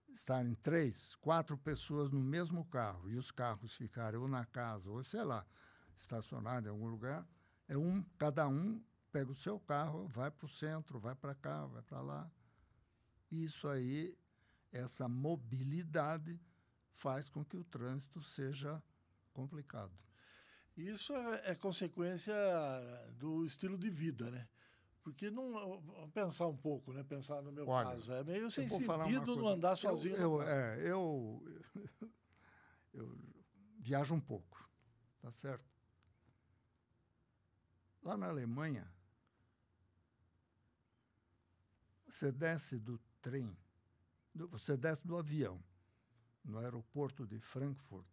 estarem 0.09 0.55
três, 0.57 1.15
quatro 1.17 1.57
pessoas 1.57 2.11
no 2.11 2.21
mesmo 2.21 2.65
carro 2.65 3.09
e 3.09 3.17
os 3.17 3.31
carros 3.31 3.75
ficarem 3.75 4.19
ou 4.19 4.27
na 4.27 4.45
casa, 4.45 4.91
ou 4.91 5.03
sei 5.05 5.23
lá, 5.23 5.47
estacionados 5.97 6.67
em 6.67 6.71
algum 6.73 6.89
lugar, 6.89 7.27
é 7.69 7.77
um, 7.77 8.03
cada 8.19 8.49
um 8.49 8.83
pega 9.13 9.31
o 9.31 9.35
seu 9.35 9.61
carro, 9.61 10.09
vai 10.09 10.31
para 10.31 10.47
o 10.47 10.49
centro, 10.49 10.99
vai 10.99 11.15
para 11.15 11.35
cá, 11.35 11.67
vai 11.67 11.83
para 11.83 12.01
lá. 12.01 12.31
Isso 13.31 13.69
aí, 13.69 14.17
essa 14.73 15.09
mobilidade 15.09 16.41
faz 17.01 17.29
com 17.29 17.45
que 17.45 17.57
o 17.57 17.65
trânsito 17.65 18.23
seja 18.23 18.83
complicado. 19.33 19.93
Isso 20.77 21.15
é, 21.15 21.51
é 21.51 21.55
consequência 21.55 22.35
do 23.19 23.45
estilo 23.45 23.77
de 23.77 23.91
vida, 23.91 24.31
né? 24.31 24.47
Porque 25.03 25.31
não 25.31 25.83
pensar 26.13 26.47
um 26.47 26.57
pouco, 26.57 26.93
né? 26.93 27.03
Pensar 27.03 27.43
no 27.43 27.51
meu 27.51 27.67
Olha, 27.67 27.91
caso, 27.91 28.13
é 28.13 28.23
meio 28.23 28.51
sem 28.51 28.69
sentido 28.69 29.35
não 29.35 29.49
andar 29.49 29.77
sozinho. 29.77 30.15
Eu, 30.15 30.43
eu, 30.43 30.43
é, 30.43 30.91
eu, 30.91 31.43
eu 32.93 33.19
viajo 33.79 34.15
um 34.15 34.21
pouco, 34.21 34.69
tá 35.21 35.33
certo? 35.33 35.65
Lá 38.03 38.17
na 38.17 38.29
Alemanha, 38.29 38.91
você 42.07 42.31
desce 42.31 42.79
do 42.79 42.99
trem, 43.23 43.57
você 44.35 44.77
desce 44.77 45.07
do 45.07 45.17
avião 45.17 45.63
no 46.45 46.59
aeroporto 46.59 47.27
de 47.27 47.39
Frankfurt. 47.39 48.07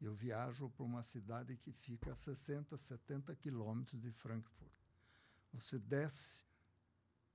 Eu 0.00 0.14
viajo 0.14 0.70
para 0.70 0.84
uma 0.84 1.02
cidade 1.02 1.56
que 1.56 1.72
fica 1.72 2.12
a 2.12 2.16
60, 2.16 2.76
70 2.76 3.34
quilômetros 3.36 4.00
de 4.00 4.10
Frankfurt. 4.10 4.72
Você 5.52 5.78
desce, 5.78 6.44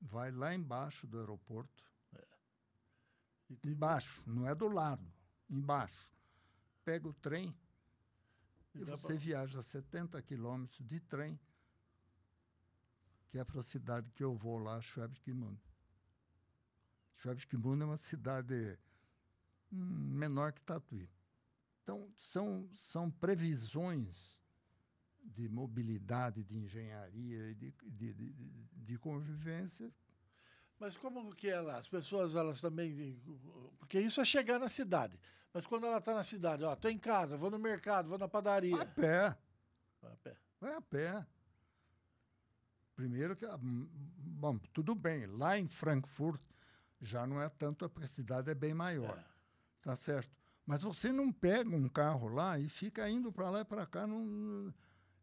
vai 0.02 0.32
lá 0.32 0.54
embaixo 0.54 1.06
do 1.06 1.20
aeroporto. 1.20 1.84
É. 2.14 2.28
Embaixo, 3.64 4.24
não 4.26 4.48
é 4.48 4.56
do 4.56 4.68
lado, 4.68 5.06
embaixo. 5.48 6.10
Pega 6.84 7.08
o 7.08 7.14
trem 7.14 7.56
e, 8.74 8.80
e 8.80 8.84
você 8.84 9.08
pra... 9.08 9.16
viaja 9.16 9.62
70 9.62 10.22
quilômetros 10.24 10.86
de 10.88 11.00
trem, 11.02 11.40
que 13.30 13.38
é 13.38 13.44
para 13.44 13.60
a 13.60 13.64
cidade 13.64 14.10
que 14.12 14.24
eu 14.24 14.36
vou 14.36 14.58
lá, 14.58 14.82
Schwäbisch 14.82 15.22
Gmünd 17.24 17.82
é 17.82 17.86
uma 17.86 17.98
cidade 17.98 18.78
hum, 19.72 20.14
menor 20.14 20.52
que 20.52 20.64
Tatuí. 20.64 21.10
Então, 21.84 22.12
são, 22.16 22.68
são 22.74 23.12
previsões 23.12 24.36
de 25.24 25.48
mobilidade, 25.50 26.44
de 26.44 26.58
engenharia 26.58 27.50
e 27.50 27.56
de, 27.56 27.72
de, 27.84 28.14
de, 28.14 28.52
de, 28.74 28.98
convivência. 28.98 29.92
Mas 30.80 30.98
como 30.98 31.34
que 31.36 31.48
é 31.48 31.60
lá? 31.60 31.78
As 31.78 31.88
pessoas, 31.88 32.36
elas 32.36 32.62
também... 32.62 33.20
Porque 33.80 34.00
isso 34.00 34.22
é 34.22 34.26
chegar 34.26 34.60
na 34.60 34.68
cidade. 34.68 35.20
Mas 35.54 35.66
quando 35.66 35.86
ela 35.86 36.00
está 36.00 36.14
na 36.14 36.24
cidade, 36.24 36.64
ó, 36.64 36.74
estou 36.74 36.92
em 36.92 36.98
casa, 36.98 37.38
vou 37.38 37.50
no 37.50 37.60
mercado, 37.60 38.10
vou 38.10 38.18
na 38.18 38.28
padaria... 38.28 38.76
Vai 38.76 38.86
a 38.86 38.90
pé. 38.90 39.38
Vai 40.02 40.12
a 40.12 40.18
pé. 40.18 40.38
Vai 40.60 40.74
a 40.74 40.82
pé. 40.82 41.28
Primeiro 42.96 43.36
que... 43.36 43.46
Hum, 43.46 43.88
bom, 44.18 44.58
tudo 44.74 44.96
bem. 44.96 45.26
Lá 45.28 45.58
em 45.58 45.68
Frankfurt 45.68 46.42
já 47.06 47.26
não 47.26 47.42
é 47.42 47.48
tanto, 47.48 47.86
a 47.86 48.08
cidade 48.08 48.50
é 48.50 48.56
bem 48.56 48.74
maior. 48.74 49.18
É. 49.18 49.26
Tá 49.82 49.96
certo? 49.96 50.36
Mas 50.66 50.82
você 50.82 51.12
não 51.12 51.32
pega 51.32 51.70
um 51.70 51.88
carro 51.88 52.28
lá 52.28 52.58
e 52.60 52.68
fica 52.68 53.08
indo 53.10 53.32
para 53.32 53.50
lá 53.50 53.62
e 53.62 53.66
para 53.66 53.86
cá. 53.86 54.08
Não, 54.08 54.74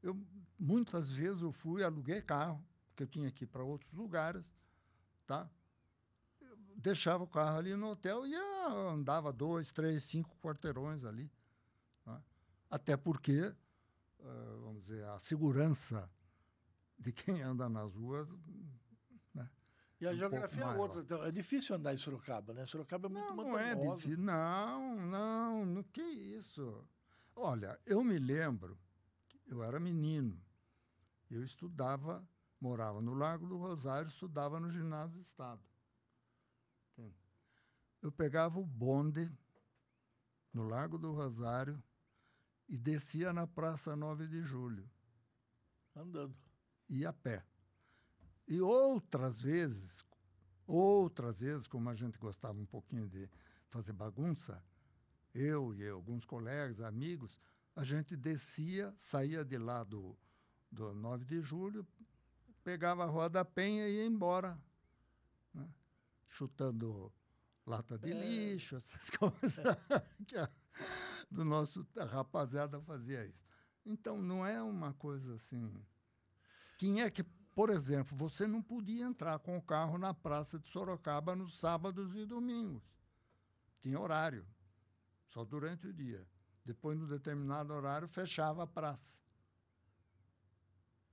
eu, 0.03 0.17
muitas 0.59 1.11
vezes 1.11 1.43
eu 1.43 1.53
fui, 1.53 1.83
aluguei 1.83 2.23
carro, 2.23 2.65
porque 2.89 3.03
eu 3.03 3.09
tinha 3.09 3.31
que 3.31 3.45
ir 3.45 3.49
para 3.49 3.65
outros 3.65 3.93
lugares, 3.93 4.47
tá? 5.27 5.51
Eu 6.41 6.57
deixava 6.77 7.25
o 7.25 7.27
carro 7.27 7.59
ali 7.59 7.75
no 7.75 7.91
hotel 7.91 8.25
e 8.25 8.35
andava 8.89 9.33
dois, 9.33 9.73
três, 9.73 10.05
cinco 10.05 10.37
quarteirões 10.41 11.05
ali. 11.05 11.29
Tá? 12.05 12.23
Até 12.71 12.97
porque, 12.97 13.41
uh, 14.21 14.61
vamos 14.63 14.85
dizer, 14.85 15.05
a 15.07 15.19
segurança 15.19 16.09
de 16.97 17.13
quem 17.13 17.43
anda 17.43 17.69
nas 17.69 17.93
ruas 17.95 18.29
e 20.03 20.07
a 20.07 20.11
um 20.11 20.17
geografia 20.17 20.65
é 20.65 20.77
outra. 20.77 21.01
Então, 21.01 21.25
é 21.25 21.31
difícil 21.31 21.77
andar 21.77 21.95
em 21.95 21.97
Sorocaba, 21.97 22.53
né? 22.53 22.67
Sorocaba 22.67 23.07
é 23.07 23.11
muito 23.11 23.29
não, 23.29 23.37
Não 23.37 23.59
é 23.59 23.75
difícil. 23.75 24.19
Não, 24.19 24.97
não, 25.07 25.65
não, 25.65 25.83
que 25.85 26.03
isso. 26.03 26.85
Olha, 27.37 27.79
eu 27.87 28.03
me 28.03 28.19
lembro, 28.19 28.77
eu 29.47 29.63
era 29.63 29.79
menino, 29.79 30.43
eu 31.31 31.45
estudava, 31.45 32.29
morava 32.61 33.01
no 33.01 33.15
Largo 33.15 33.47
do 33.47 33.57
Rosário, 33.57 34.09
estudava 34.09 34.59
no 34.59 34.71
Ginásio 34.71 35.15
do 35.15 35.21
Estado. 35.21 35.63
Eu 38.03 38.11
pegava 38.11 38.59
o 38.59 38.67
bonde 38.67 39.31
no 40.53 40.65
Largo 40.65 40.99
do 40.99 41.13
Rosário 41.13 41.81
e 42.69 42.77
descia 42.77 43.33
na 43.33 43.47
Praça 43.47 43.95
9 43.95 44.27
de 44.27 44.43
Julho. 44.43 44.91
Andando. 45.95 46.35
Ia 46.89 47.11
a 47.11 47.13
pé. 47.13 47.45
E 48.53 48.61
outras 48.61 49.41
vezes, 49.41 50.05
outras 50.67 51.41
vezes, 51.41 51.67
como 51.67 51.89
a 51.89 51.95
gente 51.95 52.19
gostava 52.19 52.61
um 52.61 52.67
pouquinho 52.67 53.09
de 53.09 53.27
fazer 53.71 53.95
bagunça, 53.95 54.63
eu 55.35 55.75
e 55.75 55.89
alguns 55.89 56.27
colegas, 56.27 56.83
amigos, 56.83 57.41
a 57.75 57.83
gente 57.83 58.15
descia, 58.15 58.93
saía 58.95 59.43
de 59.43 59.57
lá 59.57 59.83
do, 59.85 60.15
do 60.71 60.93
9 60.93 61.25
de 61.25 61.41
julho, 61.41 61.87
pegava 62.63 63.05
a 63.05 63.07
Rua 63.07 63.31
da 63.31 63.43
Penha 63.43 63.89
e 63.89 63.97
ia 63.97 64.05
embora, 64.05 64.63
né? 65.55 65.67
chutando 66.29 67.11
lata 67.67 67.99
de 67.99 68.13
é. 68.13 68.15
lixo, 68.15 68.77
essas 68.77 69.09
coisas 69.17 69.65
que 70.27 70.37
a, 70.37 70.47
do 71.31 71.43
nosso 71.43 71.87
a 71.97 72.05
rapaziada 72.05 72.79
fazia 72.83 73.25
isso. 73.25 73.47
Então 73.87 74.21
não 74.21 74.47
é 74.47 74.63
uma 74.63 74.93
coisa 74.93 75.37
assim. 75.37 75.73
Quem 76.77 77.01
é 77.01 77.11
que 77.11 77.25
por 77.55 77.71
exemplo, 77.71 78.17
você 78.17 78.47
não 78.47 78.63
podia 78.63 79.05
entrar 79.05 79.39
com 79.39 79.57
o 79.57 79.63
carro 79.63 79.99
na 79.99 80.15
praça 80.15 80.59
de 80.59 80.69
Sorocaba 80.69 81.37
nos 81.37 81.59
sábados 81.59 82.15
e 82.17 82.25
domingos. 82.25 82.83
Tinha 83.81 84.01
horário, 84.01 84.47
só 85.29 85.45
durante 85.45 85.87
o 85.87 85.93
dia. 85.93 86.27
Depois, 86.65 86.99
no 86.99 87.07
determinado 87.07 87.73
horário, 87.73 88.09
fechava 88.09 88.63
a 88.63 88.67
praça. 88.67 89.21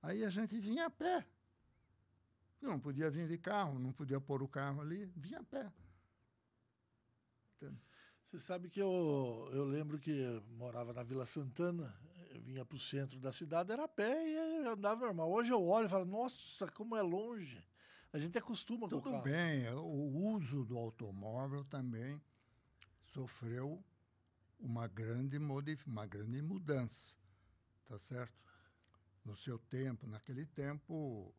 Aí 0.02 0.24
a 0.24 0.30
gente 0.30 0.58
vinha 0.58 0.86
a 0.86 0.90
pé. 0.90 1.26
Não 2.60 2.78
podia 2.78 3.10
vir 3.10 3.26
de 3.26 3.36
carro, 3.36 3.78
não 3.78 3.92
podia 3.92 4.20
pôr 4.20 4.42
o 4.42 4.48
carro 4.48 4.80
ali, 4.80 5.06
vinha 5.16 5.40
a 5.40 5.44
pé. 5.44 5.70
Você 8.24 8.38
sabe 8.38 8.70
que 8.70 8.80
eu, 8.80 9.50
eu 9.52 9.64
lembro 9.64 9.98
que 9.98 10.40
morava 10.56 10.92
na 10.92 11.02
Vila 11.02 11.26
Santana, 11.26 11.92
vinha 12.38 12.64
para 12.64 12.76
o 12.76 12.80
centro 12.80 13.18
da 13.18 13.32
cidade, 13.32 13.72
era 13.72 13.84
a 13.84 13.88
pé 13.88 14.28
e 14.28 14.66
andava 14.66 15.06
normal. 15.06 15.30
Hoje 15.30 15.50
eu 15.50 15.62
olho 15.62 15.86
e 15.86 15.90
falo, 15.90 16.04
nossa, 16.04 16.66
como 16.72 16.96
é 16.96 17.02
longe. 17.02 17.62
A 18.12 18.18
gente 18.18 18.36
acostuma 18.38 18.88
Tudo 18.88 19.02
com 19.02 19.08
o 19.08 19.12
carro. 19.12 19.24
Tudo 19.24 19.32
bem, 19.32 19.68
o 19.70 20.34
uso 20.34 20.64
do 20.64 20.76
automóvel 20.76 21.64
também 21.64 22.20
sofreu 23.12 23.82
uma 24.58 24.86
grande, 24.86 25.38
uma 25.86 26.06
grande 26.06 26.42
mudança, 26.42 27.16
tá 27.86 27.98
certo? 27.98 28.38
No 29.24 29.36
seu 29.36 29.58
tempo, 29.58 30.06
naquele 30.06 30.46
tempo, 30.46 31.34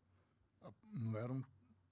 não 0.92 1.18
eram 1.18 1.44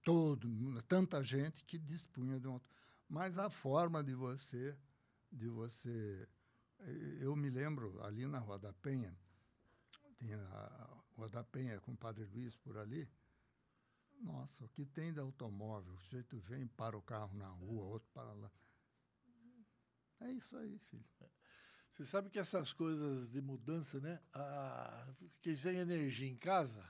todo, 0.03 0.49
tanta 0.83 1.23
gente 1.23 1.65
que 1.65 1.79
dispunha 1.79 2.39
de 2.41 2.49
um 2.49 2.61
mas 3.09 3.39
a 3.39 3.51
forma 3.51 4.05
de 4.05 4.15
você 4.15 4.77
de 5.33 5.49
você 5.49 6.29
eu 7.21 7.37
me 7.37 7.51
lembro, 7.51 8.01
ali 8.03 8.27
na 8.27 8.39
Rua 8.39 8.59
da 8.59 8.73
Penha, 8.73 9.17
tinha 10.19 10.39
a 10.39 11.03
Rua 11.17 11.29
da 11.29 11.45
Penha 11.45 11.81
com 11.81 11.93
o 11.93 11.97
Padre 11.97 12.25
Luiz 12.25 12.57
por 12.57 12.77
ali. 12.79 13.09
Nossa, 14.21 14.65
o 14.65 14.69
que 14.69 14.85
tem 14.85 15.13
de 15.13 15.21
automóvel? 15.21 15.95
O 15.95 15.99
sujeito 16.01 16.39
vem, 16.41 16.67
para 16.67 16.97
o 16.97 17.03
carro 17.03 17.35
na 17.37 17.49
rua, 17.49 17.85
outro 17.85 18.09
para 18.13 18.33
lá. 18.35 18.53
É 20.21 20.31
isso 20.33 20.57
aí, 20.57 20.79
filho. 20.79 21.05
Você 21.93 22.07
sabe 22.07 22.31
que 22.31 22.39
essas 22.39 22.73
coisas 22.73 23.31
de 23.31 23.41
mudança, 23.41 24.01
né? 24.01 24.21
Ah, 24.33 25.07
fiquei 25.35 25.57
sem 25.57 25.77
energia 25.77 26.29
em 26.29 26.37
casa, 26.37 26.87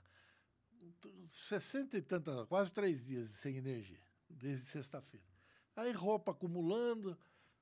60 1.28 1.96
e 1.98 2.02
tantas, 2.02 2.46
quase 2.46 2.72
três 2.72 3.04
dias 3.04 3.28
sem 3.30 3.56
energia, 3.56 4.00
desde 4.28 4.66
sexta-feira. 4.66 5.26
Aí 5.76 5.92
roupa 5.92 6.32
acumulando, 6.32 7.18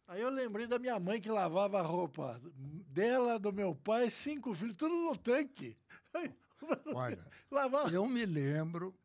Aí 0.08 0.22
eu 0.22 0.30
lembrei 0.30 0.66
da 0.66 0.78
minha 0.78 0.98
mãe 0.98 1.20
que 1.20 1.30
lavava 1.30 1.80
a 1.80 1.82
roupa 1.82 2.40
dela, 2.88 3.38
do 3.38 3.52
meu 3.52 3.74
pai, 3.74 4.08
cinco 4.08 4.54
filhos, 4.54 4.74
tudo 4.74 4.94
no 4.94 5.14
tanque. 5.14 5.76
Olha, 6.96 7.30
lavava. 7.50 7.90
eu 7.90 8.06
me 8.06 8.24
lembro, 8.24 8.98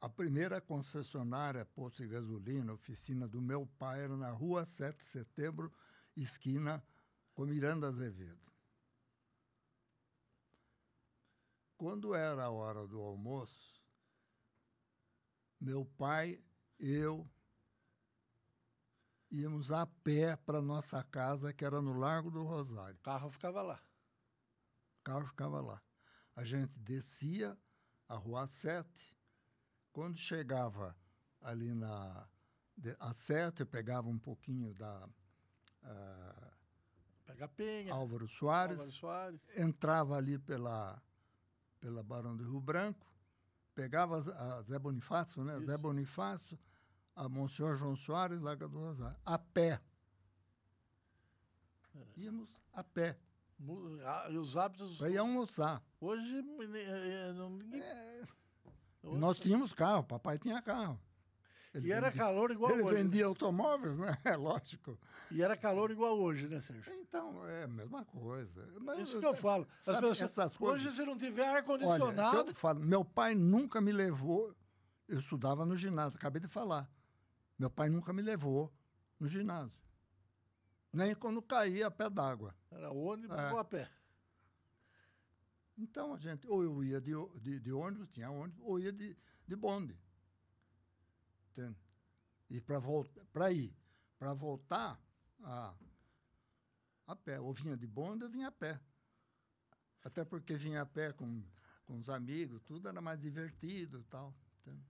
a 0.00 0.08
primeira 0.08 0.60
concessionária 0.60 1.66
posto 1.66 2.04
de 2.04 2.08
gasolina, 2.08 2.72
oficina 2.72 3.26
do 3.26 3.42
meu 3.42 3.66
pai, 3.78 4.04
era 4.04 4.16
na 4.16 4.30
rua 4.30 4.64
7 4.64 4.96
de 4.96 5.04
setembro, 5.04 5.72
esquina 6.16 6.80
com 7.34 7.44
Miranda 7.44 7.88
Azevedo. 7.88 8.38
Quando 11.76 12.14
era 12.14 12.44
a 12.44 12.50
hora 12.50 12.86
do 12.86 13.00
almoço, 13.00 13.82
meu 15.60 15.84
pai, 15.84 16.40
eu, 16.78 17.28
íamos 19.30 19.70
a 19.70 19.86
pé 19.86 20.36
para 20.36 20.60
nossa 20.60 21.02
casa, 21.04 21.52
que 21.52 21.64
era 21.64 21.80
no 21.80 21.92
Largo 21.92 22.30
do 22.30 22.42
Rosário. 22.42 22.96
O 22.96 23.02
carro 23.02 23.30
ficava 23.30 23.62
lá. 23.62 23.80
O 25.00 25.04
carro 25.04 25.26
ficava 25.26 25.60
lá. 25.60 25.80
A 26.34 26.44
gente 26.44 26.72
descia 26.78 27.56
a 28.08 28.14
Rua 28.16 28.46
7. 28.46 29.16
Quando 29.92 30.16
chegava 30.16 30.96
ali 31.40 31.74
na 31.74 32.28
a 33.00 33.12
7, 33.12 33.60
eu 33.60 33.66
pegava 33.66 34.08
um 34.08 34.18
pouquinho 34.18 34.72
da 34.74 35.08
uh, 35.82 36.58
Pega 37.28 37.48
Penha, 37.48 37.92
Álvaro 37.92 38.28
Soares, 38.28 38.78
Álvaro 38.78 38.92
Soares, 38.92 39.40
entrava 39.56 40.16
ali 40.16 40.38
pela 40.38 41.00
pela 41.80 42.02
Barão 42.02 42.36
do 42.36 42.42
Rio 42.42 42.60
Branco, 42.60 43.06
pegava 43.74 44.16
a 44.16 44.62
Zé 44.62 44.78
Bonifácio, 44.78 45.44
né? 45.44 45.56
Isso. 45.56 45.66
Zé 45.66 45.78
Bonifácio, 45.78 46.58
a 47.18 47.28
Monsenhor 47.28 47.76
João 47.76 47.96
Soares, 47.96 48.40
Larga 48.40 48.68
do 48.68 48.78
Rosário, 48.78 49.16
a 49.26 49.36
pé. 49.36 49.80
É. 51.94 52.06
Íamos 52.16 52.48
a 52.72 52.84
pé. 52.84 53.18
E 54.30 54.38
os 54.38 54.56
hábitos. 54.56 54.98
Para 54.98 55.10
ir 55.10 55.18
almoçar. 55.18 55.82
Hoje, 56.00 56.38
é, 56.38 57.32
ninguém. 57.32 57.80
É... 57.82 58.22
Hoje... 59.02 59.18
Nós 59.18 59.38
tínhamos 59.40 59.74
carro, 59.74 60.04
papai 60.04 60.38
tinha 60.38 60.62
carro. 60.62 61.00
Ele 61.74 61.88
e 61.88 61.92
era 61.92 62.08
vendia, 62.08 62.24
calor 62.24 62.50
igual 62.52 62.70
ele 62.70 62.82
hoje. 62.82 62.94
Ele 62.94 63.02
vendia 63.02 63.26
automóveis, 63.26 63.98
né? 63.98 64.16
É 64.24 64.36
lógico. 64.36 64.96
E 65.32 65.42
era 65.42 65.56
calor 65.56 65.90
igual 65.90 66.16
hoje, 66.18 66.46
né, 66.46 66.60
Sérgio? 66.60 66.92
Então, 67.00 67.46
é 67.48 67.64
a 67.64 67.68
mesma 67.68 68.04
coisa. 68.04 68.64
Mas, 68.80 69.00
Isso 69.00 69.18
que 69.18 69.26
eu 69.26 69.34
falo. 69.34 69.66
Pessoas, 69.84 70.20
essas 70.20 70.56
coisas, 70.56 70.86
hoje, 70.86 70.96
se 70.96 71.04
não 71.04 71.18
tiver 71.18 71.48
ar-condicionado. 71.48 72.50
Eu 72.50 72.54
falo, 72.54 72.78
meu 72.78 73.04
pai 73.04 73.34
nunca 73.34 73.80
me 73.80 73.90
levou. 73.90 74.54
Eu 75.08 75.18
estudava 75.18 75.66
no 75.66 75.74
ginásio, 75.74 76.16
acabei 76.16 76.40
de 76.40 76.48
falar. 76.48 76.88
Meu 77.58 77.70
pai 77.70 77.88
nunca 77.88 78.12
me 78.12 78.22
levou 78.22 78.72
no 79.18 79.26
ginásio. 79.26 79.82
Nem 80.92 81.14
quando 81.14 81.42
caía 81.42 81.88
a 81.88 81.90
pé 81.90 82.08
d'água. 82.08 82.54
Era 82.70 82.90
ônibus 82.90 83.36
é. 83.36 83.52
ou 83.52 83.58
a 83.58 83.64
pé? 83.64 83.90
Então, 85.76 86.14
a 86.14 86.18
gente, 86.18 86.46
ou 86.48 86.62
eu 86.62 86.82
ia 86.82 87.00
de, 87.00 87.12
de, 87.40 87.60
de 87.60 87.72
ônibus, 87.72 88.08
tinha 88.10 88.30
ônibus, 88.30 88.64
ou 88.64 88.78
ia 88.78 88.92
de, 88.92 89.16
de 89.46 89.56
bonde. 89.56 89.98
Entende? 91.52 91.78
E 92.50 92.60
para 92.60 92.78
voltar, 92.78 93.24
para 93.26 93.52
ir, 93.52 93.76
para 94.18 94.32
voltar 94.34 95.00
a, 95.42 95.74
a 97.06 97.16
pé. 97.16 97.40
Ou 97.40 97.52
vinha 97.52 97.76
de 97.76 97.86
bonde 97.86 98.24
ou 98.24 98.30
vinha 98.30 98.48
a 98.48 98.52
pé. 98.52 98.80
Até 100.04 100.24
porque 100.24 100.56
vinha 100.56 100.82
a 100.82 100.86
pé 100.86 101.12
com, 101.12 101.44
com 101.84 101.98
os 101.98 102.08
amigos, 102.08 102.62
tudo 102.62 102.88
era 102.88 103.00
mais 103.00 103.20
divertido 103.20 104.00
e 104.00 104.04
tal. 104.04 104.34
Entende? 104.60 104.84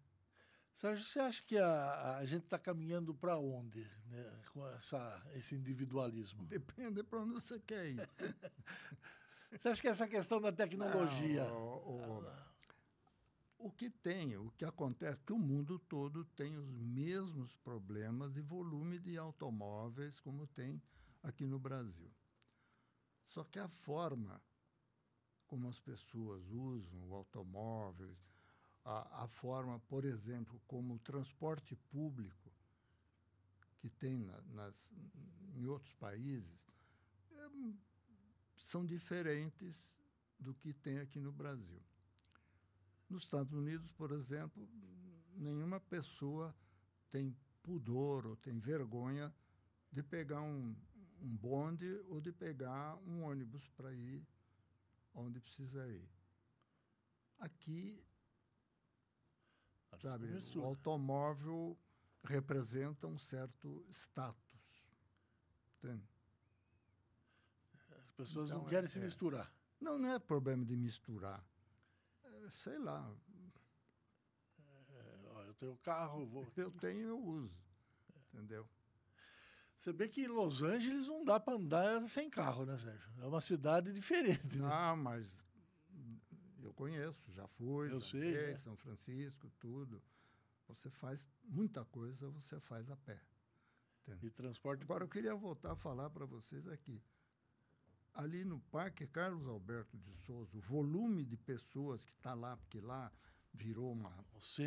Sérgio, 0.78 1.04
você 1.04 1.18
acha 1.18 1.42
que 1.42 1.58
a, 1.58 2.18
a 2.18 2.24
gente 2.24 2.44
está 2.44 2.56
caminhando 2.56 3.12
para 3.12 3.36
onde 3.36 3.84
né, 4.06 4.40
com 4.52 4.64
essa, 4.68 5.20
esse 5.34 5.56
individualismo? 5.56 6.46
Depende 6.46 7.02
para 7.02 7.18
onde 7.18 7.34
você 7.34 7.58
quer 7.58 7.90
ir. 7.90 8.08
você 9.50 9.70
acha 9.70 9.82
que 9.82 9.88
essa 9.88 10.06
questão 10.06 10.40
da 10.40 10.52
tecnologia. 10.52 11.44
Não, 11.44 11.78
o, 11.78 12.20
o, 13.58 13.66
o 13.66 13.72
que 13.72 13.90
tem, 13.90 14.36
o 14.36 14.52
que 14.52 14.64
acontece, 14.64 15.20
que 15.24 15.32
o 15.32 15.38
mundo 15.38 15.80
todo 15.80 16.24
tem 16.24 16.56
os 16.56 16.70
mesmos 16.70 17.52
problemas 17.56 18.32
de 18.32 18.40
volume 18.40 19.00
de 19.00 19.18
automóveis 19.18 20.20
como 20.20 20.46
tem 20.46 20.80
aqui 21.24 21.44
no 21.44 21.58
Brasil. 21.58 22.08
Só 23.24 23.42
que 23.42 23.58
a 23.58 23.66
forma 23.66 24.40
como 25.48 25.66
as 25.66 25.80
pessoas 25.80 26.48
usam 26.52 27.08
o 27.08 27.14
automóvel, 27.16 28.16
a, 28.88 29.24
a 29.24 29.28
forma, 29.28 29.78
por 29.80 30.06
exemplo, 30.06 30.58
como 30.66 30.94
o 30.94 30.98
transporte 30.98 31.76
público 31.90 32.50
que 33.80 33.90
tem 33.90 34.18
na, 34.18 34.40
nas, 34.54 34.94
em 35.54 35.66
outros 35.66 35.92
países, 35.94 36.66
é, 37.30 37.48
são 38.56 38.86
diferentes 38.86 39.94
do 40.38 40.54
que 40.54 40.72
tem 40.72 41.00
aqui 41.00 41.20
no 41.20 41.30
Brasil. 41.30 41.82
Nos 43.10 43.24
Estados 43.24 43.52
Unidos, 43.52 43.90
por 43.92 44.10
exemplo, 44.10 44.66
nenhuma 45.36 45.80
pessoa 45.80 46.56
tem 47.10 47.36
pudor 47.62 48.26
ou 48.26 48.36
tem 48.36 48.58
vergonha 48.58 49.32
de 49.92 50.02
pegar 50.02 50.40
um, 50.40 50.74
um 51.20 51.36
bonde 51.36 51.92
ou 52.08 52.22
de 52.22 52.32
pegar 52.32 52.96
um 53.06 53.22
ônibus 53.22 53.68
para 53.76 53.92
ir 53.92 54.26
onde 55.14 55.40
precisa 55.40 55.86
ir. 55.86 56.08
Aqui, 57.38 58.02
sabe, 59.96 60.26
o 60.56 60.64
automóvel 60.64 61.76
representa 62.24 63.06
um 63.06 63.18
certo 63.18 63.84
status. 63.90 64.36
Entende? 65.78 66.08
As 67.74 68.10
pessoas 68.12 68.48
então, 68.48 68.62
não 68.62 68.68
querem 68.68 68.86
é, 68.86 68.88
se 68.88 68.98
misturar. 68.98 69.52
Não, 69.80 69.98
não 69.98 70.12
é 70.12 70.18
problema 70.18 70.64
de 70.64 70.76
misturar 70.76 71.44
sei 72.50 72.78
lá. 72.78 73.10
É, 74.90 75.48
eu 75.48 75.54
tenho 75.54 75.76
carro, 75.78 76.22
eu 76.22 76.26
vou. 76.26 76.46
Eu 76.56 76.70
tenho, 76.72 77.08
eu 77.08 77.18
uso. 77.18 77.56
Entendeu? 78.32 78.68
Você 79.78 79.92
vê 79.92 80.08
que 80.08 80.22
em 80.22 80.26
Los 80.26 80.60
Angeles 80.60 81.06
não 81.06 81.24
dá 81.24 81.38
para 81.38 81.54
andar 81.54 82.02
sem 82.08 82.28
carro, 82.28 82.66
né, 82.66 82.76
Sérgio? 82.78 83.22
É 83.22 83.26
uma 83.26 83.40
cidade 83.40 83.92
diferente. 83.94 84.56
Né? 84.56 84.68
Ah, 84.70 84.96
mas 84.96 85.38
eu 86.68 86.74
conheço, 86.74 87.30
já 87.30 87.46
fui, 87.48 87.92
eu 87.92 88.00
sei, 88.00 88.34
é. 88.34 88.56
São 88.56 88.76
Francisco, 88.76 89.50
tudo. 89.58 90.02
Você 90.66 90.90
faz 90.90 91.28
muita 91.44 91.84
coisa, 91.86 92.28
você 92.30 92.60
faz 92.60 92.90
a 92.90 92.96
pé. 92.96 93.20
E 94.22 94.30
transporte. 94.30 94.82
Agora 94.84 95.04
eu 95.04 95.08
queria 95.08 95.34
voltar 95.34 95.72
a 95.72 95.76
falar 95.76 96.08
para 96.08 96.24
vocês 96.24 96.66
aqui 96.66 97.02
ali 98.18 98.44
no 98.44 98.58
Parque 98.58 99.06
Carlos 99.06 99.46
Alberto 99.46 99.96
de 99.96 100.12
Souza, 100.26 100.56
o 100.56 100.60
volume 100.60 101.24
de 101.24 101.36
pessoas 101.36 102.04
que 102.04 102.12
está 102.12 102.34
lá, 102.34 102.56
porque 102.56 102.80
lá 102.80 103.12
virou 103.54 103.92
uma. 103.92 104.12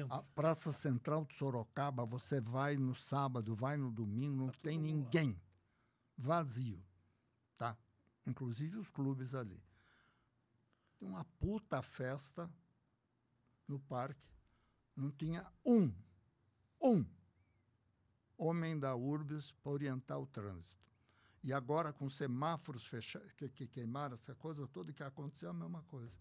A 0.09 0.23
Praça 0.23 0.71
Central 0.71 1.25
de 1.25 1.35
Sorocaba, 1.35 2.05
você 2.05 2.39
vai 2.39 2.77
no 2.77 2.95
sábado, 2.95 3.53
vai 3.53 3.75
no 3.75 3.91
domingo, 3.91 4.35
não 4.37 4.47
tá 4.47 4.59
tem 4.63 4.79
ninguém. 4.79 5.31
Lá. 5.31 5.41
Vazio. 6.17 6.81
Tá? 7.57 7.77
Inclusive 8.25 8.77
os 8.77 8.89
clubes 8.89 9.35
ali. 9.35 9.61
Uma 11.01 11.25
puta 11.39 11.81
festa 11.81 12.49
no 13.67 13.79
parque. 13.79 14.29
Não 14.95 15.11
tinha 15.11 15.51
um, 15.65 15.91
um 16.81 17.05
homem 18.37 18.79
da 18.79 18.95
Urbis 18.95 19.51
para 19.51 19.71
orientar 19.71 20.19
o 20.19 20.27
trânsito. 20.27 20.81
E 21.43 21.51
agora, 21.51 21.91
com 21.91 22.07
semáforos 22.07 22.85
fechados, 22.85 23.31
que, 23.33 23.49
que 23.49 23.67
queimaram 23.67 24.13
essa 24.13 24.35
coisa 24.35 24.67
toda, 24.67 24.93
que 24.93 25.01
aconteceu 25.01 25.49
a 25.49 25.53
mesma 25.53 25.81
coisa. 25.83 26.15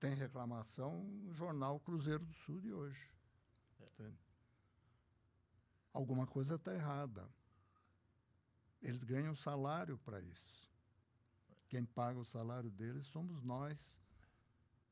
Tem 0.00 0.14
reclamação 0.14 1.04
no 1.04 1.32
jornal 1.32 1.78
Cruzeiro 1.80 2.24
do 2.24 2.34
Sul 2.34 2.60
de 2.60 2.72
hoje. 2.72 3.12
É. 4.00 4.12
Alguma 5.92 6.26
coisa 6.26 6.56
está 6.56 6.74
errada. 6.74 7.28
Eles 8.82 9.04
ganham 9.04 9.34
salário 9.34 9.98
para 9.98 10.20
isso. 10.20 10.68
Quem 11.68 11.84
paga 11.84 12.18
o 12.18 12.24
salário 12.24 12.70
deles 12.70 13.06
somos 13.06 13.42
nós, 13.42 14.00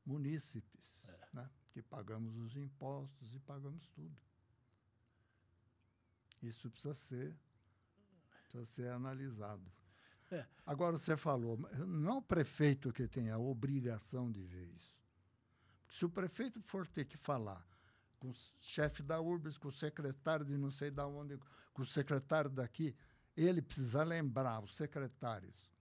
munícipes, 0.07 1.07
é. 1.09 1.27
né? 1.33 1.49
que 1.71 1.81
pagamos 1.81 2.35
os 2.37 2.55
impostos 2.55 3.35
e 3.35 3.39
pagamos 3.39 3.87
tudo. 3.89 4.17
Isso 6.41 6.71
precisa 6.71 6.95
ser 6.95 7.37
precisa 8.43 8.65
ser 8.65 8.89
analisado. 8.89 9.69
É. 10.31 10.45
Agora, 10.65 10.97
você 10.97 11.17
falou, 11.17 11.57
não 11.85 12.15
é 12.15 12.17
o 12.17 12.21
prefeito 12.21 12.93
que 12.93 13.07
tem 13.07 13.29
a 13.29 13.37
obrigação 13.37 14.31
de 14.31 14.43
ver 14.43 14.65
isso. 14.73 14.95
Se 15.89 16.05
o 16.05 16.09
prefeito 16.09 16.61
for 16.61 16.87
ter 16.87 17.05
que 17.05 17.17
falar 17.17 17.65
com 18.19 18.29
o 18.29 18.35
chefe 18.59 19.03
da 19.03 19.21
URBS, 19.21 19.57
com 19.57 19.67
o 19.67 19.71
secretário 19.71 20.45
de 20.45 20.57
não 20.57 20.71
sei 20.71 20.89
de 20.89 21.01
onde, 21.01 21.37
com 21.73 21.81
o 21.81 21.85
secretário 21.85 22.49
daqui, 22.49 22.95
ele 23.35 23.61
precisa 23.61 24.03
lembrar 24.03 24.63
os 24.63 24.75
secretários 24.75 25.71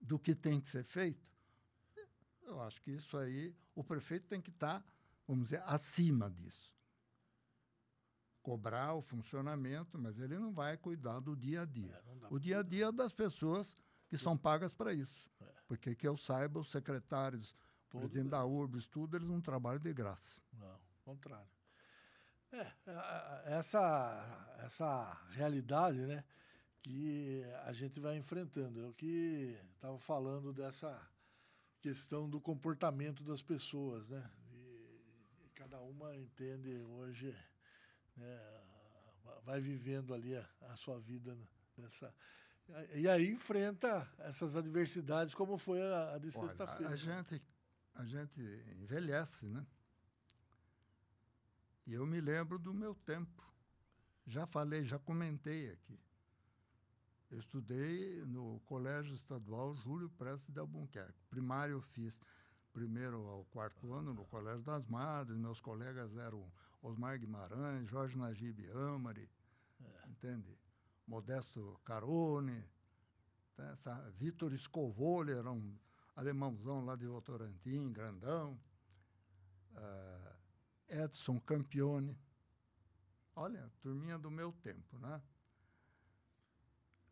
do 0.00 0.18
que 0.18 0.34
tem 0.34 0.60
que 0.60 0.68
ser 0.68 0.84
feito. 0.84 1.28
Eu 2.48 2.60
acho 2.62 2.80
que 2.82 2.90
isso 2.90 3.16
aí, 3.16 3.54
o 3.74 3.84
prefeito 3.84 4.26
tem 4.26 4.40
que 4.40 4.50
estar, 4.50 4.84
vamos 5.26 5.44
dizer, 5.44 5.62
acima 5.66 6.30
disso 6.30 6.78
cobrar 8.48 8.94
o 8.94 9.02
funcionamento, 9.02 9.98
mas 9.98 10.18
ele 10.18 10.38
não 10.38 10.50
vai 10.54 10.74
cuidar 10.78 11.20
do 11.20 11.36
dia 11.36 11.62
a 11.62 11.64
dia. 11.66 12.02
É, 12.22 12.26
o 12.30 12.38
dia 12.38 12.60
a 12.60 12.62
dia 12.62 12.86
é 12.86 12.92
das 12.92 13.12
pessoas 13.12 13.76
que 14.08 14.16
são 14.16 14.38
pagas 14.38 14.72
para 14.72 14.94
isso. 14.94 15.30
É. 15.38 15.44
Porque 15.66 15.94
que 15.94 16.08
eu 16.08 16.16
saiba, 16.16 16.58
os 16.58 16.70
secretários, 16.70 17.54
o 17.88 17.98
presidente 17.98 18.30
da 18.30 18.46
URBS, 18.46 18.86
tudo, 18.86 19.18
eles 19.18 19.28
não 19.28 19.38
trabalham 19.38 19.80
de 19.80 19.92
graça. 19.92 20.40
Não, 20.54 20.80
contrário. 21.04 21.46
É, 22.50 22.60
é, 22.60 22.72
é, 22.86 23.58
essa, 23.58 24.56
essa 24.60 25.12
realidade, 25.32 26.06
né, 26.06 26.24
que 26.82 27.44
a 27.66 27.72
gente 27.74 28.00
vai 28.00 28.16
enfrentando. 28.16 28.82
É 28.82 28.88
o 28.88 28.94
que 28.94 29.58
estava 29.74 29.98
falando 29.98 30.54
dessa 30.54 31.06
questão 31.80 32.28
do 32.28 32.40
comportamento 32.40 33.22
das 33.24 33.42
pessoas, 33.42 34.08
né? 34.08 34.30
E, 34.52 35.44
e 35.44 35.50
cada 35.54 35.80
uma 35.80 36.16
entende 36.16 36.76
hoje 36.82 37.34
né, 38.16 38.62
vai 39.44 39.60
vivendo 39.60 40.12
ali 40.12 40.36
a, 40.36 40.48
a 40.62 40.76
sua 40.76 40.98
vida 40.98 41.36
nessa. 41.76 42.14
E 42.94 43.08
aí 43.08 43.30
enfrenta 43.30 44.06
essas 44.18 44.54
adversidades, 44.54 45.32
como 45.32 45.56
foi 45.56 45.80
a, 45.80 46.14
a 46.14 46.18
de 46.18 46.30
sexta-feira. 46.30 46.92
A, 46.92 46.96
gente, 46.96 47.42
a 47.94 48.04
gente 48.04 48.40
envelhece, 48.82 49.46
né? 49.46 49.66
E 51.86 51.94
eu 51.94 52.06
me 52.06 52.20
lembro 52.20 52.58
do 52.58 52.74
meu 52.74 52.94
tempo. 52.94 53.42
Já 54.26 54.46
falei, 54.46 54.84
já 54.84 54.98
comentei 54.98 55.70
aqui. 55.70 55.98
Eu 57.30 57.38
estudei 57.38 58.24
no 58.24 58.58
Colégio 58.60 59.14
Estadual 59.14 59.74
Júlio 59.74 60.08
Prestes 60.10 60.48
de 60.48 60.58
Albuquerque. 60.58 61.22
Primário 61.28 61.74
eu 61.74 61.82
fiz 61.82 62.20
primeiro 62.72 63.18
ao 63.28 63.44
quarto 63.46 63.92
ano 63.92 64.14
no 64.14 64.24
Colégio 64.24 64.62
das 64.62 64.86
Madres, 64.86 65.36
meus 65.36 65.60
colegas 65.60 66.16
eram 66.16 66.50
Osmar 66.80 67.18
Guimarães, 67.18 67.86
Jorge 67.86 68.16
Najib 68.16 68.58
Amari, 68.70 69.28
é. 69.80 70.08
entende? 70.08 70.58
Modesto 71.06 71.78
Carone, 71.84 72.64
né? 73.58 73.74
Vitor 74.16 74.56
Scovoli, 74.56 75.32
era 75.32 75.50
um 75.50 75.78
alemãozão 76.16 76.84
lá 76.84 76.96
de 76.96 77.06
Votorantim, 77.06 77.92
grandão. 77.92 78.58
Uh, 79.72 80.38
Edson 80.88 81.38
Campione. 81.40 82.18
Olha, 83.36 83.70
turminha 83.80 84.18
do 84.18 84.30
meu 84.30 84.52
tempo, 84.52 84.98
né? 84.98 85.22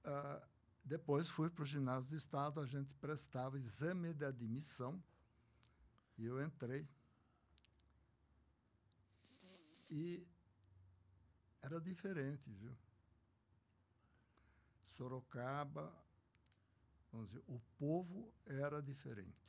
Uh, 0.06 0.46
depois 0.84 1.28
fui 1.28 1.50
para 1.50 1.64
o 1.64 1.66
ginásio 1.66 2.10
do 2.10 2.16
Estado, 2.16 2.60
a 2.60 2.66
gente 2.66 2.94
prestava 2.94 3.58
exame 3.58 4.14
de 4.14 4.24
admissão 4.24 5.02
e 6.16 6.26
eu 6.26 6.40
entrei. 6.40 6.88
E 9.90 10.24
era 11.60 11.80
diferente, 11.80 12.48
viu? 12.52 12.76
Sorocaba, 14.96 15.92
vamos 17.10 17.30
dizer, 17.30 17.42
o 17.48 17.58
povo 17.76 18.32
era 18.46 18.80
diferente. 18.80 19.44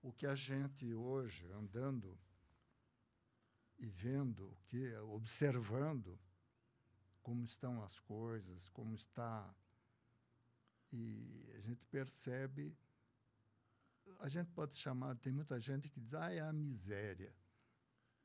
O 0.00 0.12
que 0.12 0.24
a 0.24 0.36
gente 0.36 0.94
hoje, 0.94 1.50
andando 1.50 2.16
e 3.76 3.88
vendo, 3.88 4.56
que 4.66 4.94
observando 4.98 6.16
como 7.28 7.44
estão 7.44 7.82
as 7.82 8.00
coisas, 8.00 8.70
como 8.70 8.94
está. 8.94 9.54
E 10.90 11.52
a 11.58 11.60
gente 11.60 11.84
percebe. 11.84 12.74
A 14.20 14.30
gente 14.30 14.50
pode 14.52 14.74
chamar, 14.74 15.14
tem 15.16 15.30
muita 15.30 15.60
gente 15.60 15.90
que 15.90 16.00
diz, 16.00 16.14
ah, 16.14 16.32
é 16.32 16.40
a 16.40 16.54
miséria. 16.54 17.36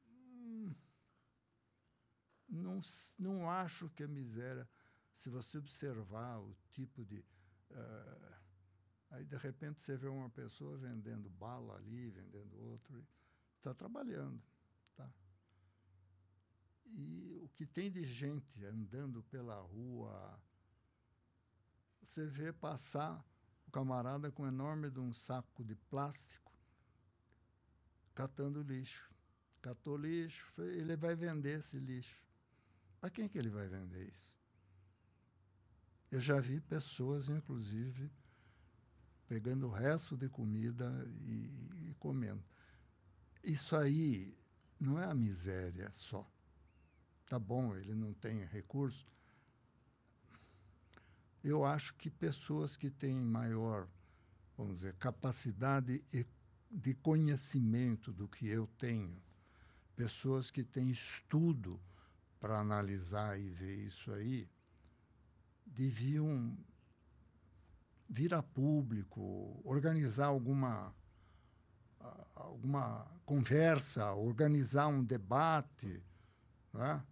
Hum, 0.07 0.73
não, 2.47 2.79
não 3.19 3.49
acho 3.49 3.89
que 3.89 4.03
é 4.03 4.07
miséria 4.07 4.65
se 5.11 5.29
você 5.29 5.57
observar 5.57 6.39
o 6.39 6.55
tipo 6.71 7.03
de. 7.03 7.19
Uh, 7.71 8.33
aí, 9.09 9.25
de 9.25 9.35
repente, 9.35 9.81
você 9.81 9.97
vê 9.97 10.07
uma 10.07 10.29
pessoa 10.29 10.77
vendendo 10.77 11.29
bala 11.29 11.75
ali, 11.75 12.09
vendendo 12.09 12.57
outro, 12.57 13.05
está 13.57 13.73
trabalhando. 13.73 14.41
Tá? 14.95 15.13
E 16.85 17.37
o 17.41 17.49
que 17.49 17.65
tem 17.65 17.91
de 17.91 18.03
gente 18.03 18.63
andando 18.65 19.23
pela 19.23 19.59
rua, 19.59 20.39
você 22.01 22.25
vê 22.25 22.51
passar 22.53 23.25
o 23.67 23.71
camarada 23.71 24.31
com 24.31 24.43
um 24.43 24.47
enorme 24.47 24.89
de 24.89 24.99
um 24.99 25.13
saco 25.13 25.63
de 25.63 25.75
plástico 25.75 26.43
catando 28.13 28.61
lixo. 28.61 29.11
Catou 29.61 29.97
lixo, 29.97 30.51
ele 30.57 30.95
vai 30.95 31.15
vender 31.15 31.59
esse 31.59 31.79
lixo. 31.79 32.23
Para 32.99 33.09
quem 33.09 33.27
que 33.27 33.37
ele 33.37 33.49
vai 33.49 33.67
vender 33.67 34.07
isso? 34.07 34.37
Eu 36.11 36.21
já 36.21 36.39
vi 36.39 36.59
pessoas, 36.61 37.27
inclusive, 37.29 38.11
pegando 39.27 39.67
o 39.67 39.71
resto 39.71 40.15
de 40.15 40.29
comida 40.29 40.85
e, 41.21 41.89
e 41.89 41.95
comendo. 41.99 42.43
Isso 43.43 43.75
aí 43.75 44.37
não 44.79 44.99
é 44.99 45.05
a 45.05 45.15
miséria 45.15 45.89
só. 45.91 46.29
Tá 47.33 47.39
bom, 47.39 47.75
ele 47.75 47.95
não 47.95 48.13
tem 48.13 48.45
recurso. 48.45 49.07
Eu 51.43 51.65
acho 51.65 51.95
que 51.95 52.07
pessoas 52.07 52.77
que 52.77 52.91
têm 52.91 53.25
maior, 53.25 53.89
vamos 54.55 54.75
dizer, 54.75 54.93
capacidade 54.97 56.05
de 56.69 56.93
conhecimento 56.93 58.13
do 58.13 58.27
que 58.27 58.47
eu 58.47 58.67
tenho, 58.77 59.19
pessoas 59.95 60.51
que 60.51 60.63
têm 60.63 60.91
estudo 60.91 61.81
para 62.39 62.59
analisar 62.59 63.35
e 63.39 63.49
ver 63.49 63.77
isso 63.77 64.11
aí, 64.11 64.47
deviam 65.65 66.55
vir 68.07 68.31
a 68.35 68.43
público, 68.43 69.59
organizar 69.65 70.27
alguma 70.27 70.93
alguma 72.35 73.07
conversa, 73.25 74.13
organizar 74.13 74.85
um 74.85 75.03
debate, 75.03 75.99
né? 76.71 77.03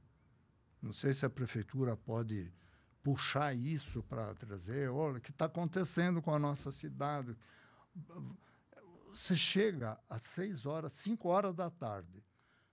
Não 0.82 0.94
sei 0.94 1.14
se 1.14 1.26
a 1.26 1.30
prefeitura 1.30 1.96
pode 1.96 2.52
puxar 3.04 3.54
isso 3.54 4.04
para 4.04 4.34
trazer, 4.36 4.90
olha, 4.90 5.18
o 5.18 5.22
que 5.22 5.32
está 5.32 5.46
acontecendo 5.46 6.22
com 6.22 6.34
a 6.34 6.40
nossa 6.40 6.72
cidade. 6.72 7.36
Você 9.08 9.36
chega 9.36 10.00
às 10.10 10.22
seis 10.22 10.66
horas, 10.66 10.92
cinco 10.94 11.30
horas 11.30 11.54
da 11.54 11.70
tarde, 11.70 12.24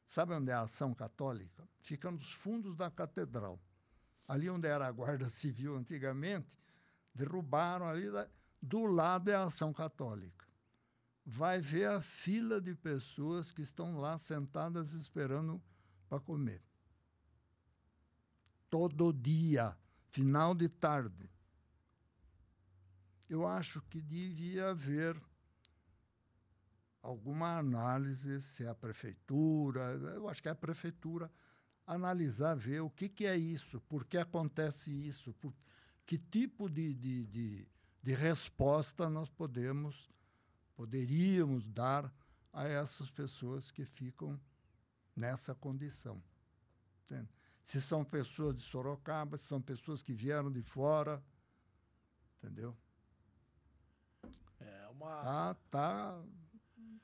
sabe 0.07 0.35
onde 0.35 0.51
é 0.51 0.55
a 0.55 0.63
ação 0.63 0.95
católica? 0.95 1.67
Fica 1.81 2.11
nos 2.11 2.33
fundos 2.33 2.77
da 2.77 2.91
catedral 2.91 3.59
ali 4.29 4.51
onde 4.51 4.69
era 4.69 4.87
a 4.87 4.93
Guarda 4.93 5.29
Civil 5.31 5.75
antigamente, 5.75 6.57
derrubaram 7.15 7.87
ali, 7.87 8.07
do 8.61 8.85
lado 8.85 9.31
é 9.31 9.35
a 9.35 9.45
Ação 9.45 9.73
Católica. 9.73 10.47
Vai 11.25 11.61
ver 11.61 11.89
a 11.89 12.01
fila 12.01 12.61
de 12.61 12.75
pessoas 12.75 13.51
que 13.51 13.63
estão 13.63 13.99
lá 13.99 14.17
sentadas 14.19 14.93
esperando 14.93 15.61
para 16.09 16.21
comer. 16.21 16.63
Todo 18.71 19.13
dia, 19.13 19.77
final 20.09 20.55
de 20.55 20.69
tarde. 20.69 21.31
Eu 23.29 23.47
acho 23.47 23.83
que 23.83 24.01
devia 24.01 24.71
haver 24.71 25.21
alguma 27.03 27.59
análise 27.59 28.43
se 28.43 28.65
é 28.65 28.69
a 28.69 28.75
prefeitura, 28.75 29.81
eu 30.15 30.29
acho 30.29 30.43
que 30.43 30.49
é 30.49 30.53
a 30.53 30.55
prefeitura 30.55 31.31
analisar, 31.87 32.55
ver 32.55 32.81
o 32.81 32.91
que, 32.91 33.09
que 33.09 33.25
é 33.25 33.37
isso, 33.37 33.81
por 33.83 34.05
que 34.05 34.19
acontece 34.19 34.91
isso, 34.91 35.33
por 35.35 35.55
que 36.05 36.19
tipo 36.19 36.69
de, 36.69 36.95
de, 36.95 37.27
de, 37.27 37.69
de 38.03 38.15
resposta 38.15 39.09
nós 39.09 39.29
podemos, 39.31 40.11
poderíamos 40.75 41.67
dar 41.69 42.13
a 42.53 42.65
essas 42.67 43.11
pessoas 43.11 43.71
que 43.71 43.85
ficam 43.85 44.39
nessa 45.17 45.55
condição. 45.55 46.23
Entende? 47.05 47.29
Se 47.69 47.83
são 47.83 48.03
pessoas 48.03 48.57
de 48.57 48.63
Sorocaba, 48.63 49.37
se 49.37 49.45
são 49.45 49.61
pessoas 49.61 50.03
que 50.03 50.11
vieram 50.11 50.51
de 50.51 50.63
fora, 50.63 51.23
entendeu? 52.39 52.75
É 54.59 54.89
uma... 54.89 55.21
Tá, 55.21 55.55
tá, 55.69 56.25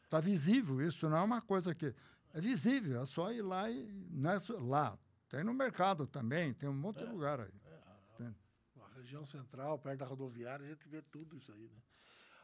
tá 0.09 0.21
visível 0.21 0.81
isso, 0.81 1.07
não 1.11 1.19
é 1.19 1.21
uma 1.21 1.43
coisa 1.43 1.75
que 1.75 1.95
é 2.33 2.41
visível, 2.41 3.03
é 3.03 3.05
só 3.05 3.31
ir 3.31 3.43
lá 3.43 3.71
e. 3.71 3.93
Não 4.11 4.31
é 4.31 4.41
só, 4.41 4.59
lá. 4.59 4.99
Tem 5.29 5.45
no 5.45 5.53
mercado 5.53 6.07
também, 6.07 6.55
tem 6.55 6.67
um 6.67 6.73
monte 6.73 7.03
é, 7.03 7.05
de 7.05 7.13
lugar 7.13 7.41
aí. 7.41 7.61
É, 7.67 8.25
a, 8.25 8.85
a 8.87 8.89
região 8.95 9.23
central, 9.23 9.79
perto 9.79 9.99
da 9.99 10.07
rodoviária, 10.07 10.65
a 10.65 10.69
gente 10.71 10.89
vê 10.89 11.03
tudo 11.03 11.37
isso 11.37 11.53
aí, 11.53 11.69
né? 11.69 11.83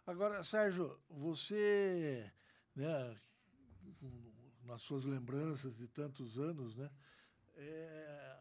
Agora, 0.06 0.44
Sérgio, 0.44 1.00
você, 1.08 2.30
né, 2.76 3.16
nas 4.64 4.82
suas 4.82 5.06
lembranças 5.06 5.74
de 5.74 5.88
tantos 5.88 6.38
anos, 6.38 6.76
né, 6.76 6.90
é, 7.62 8.40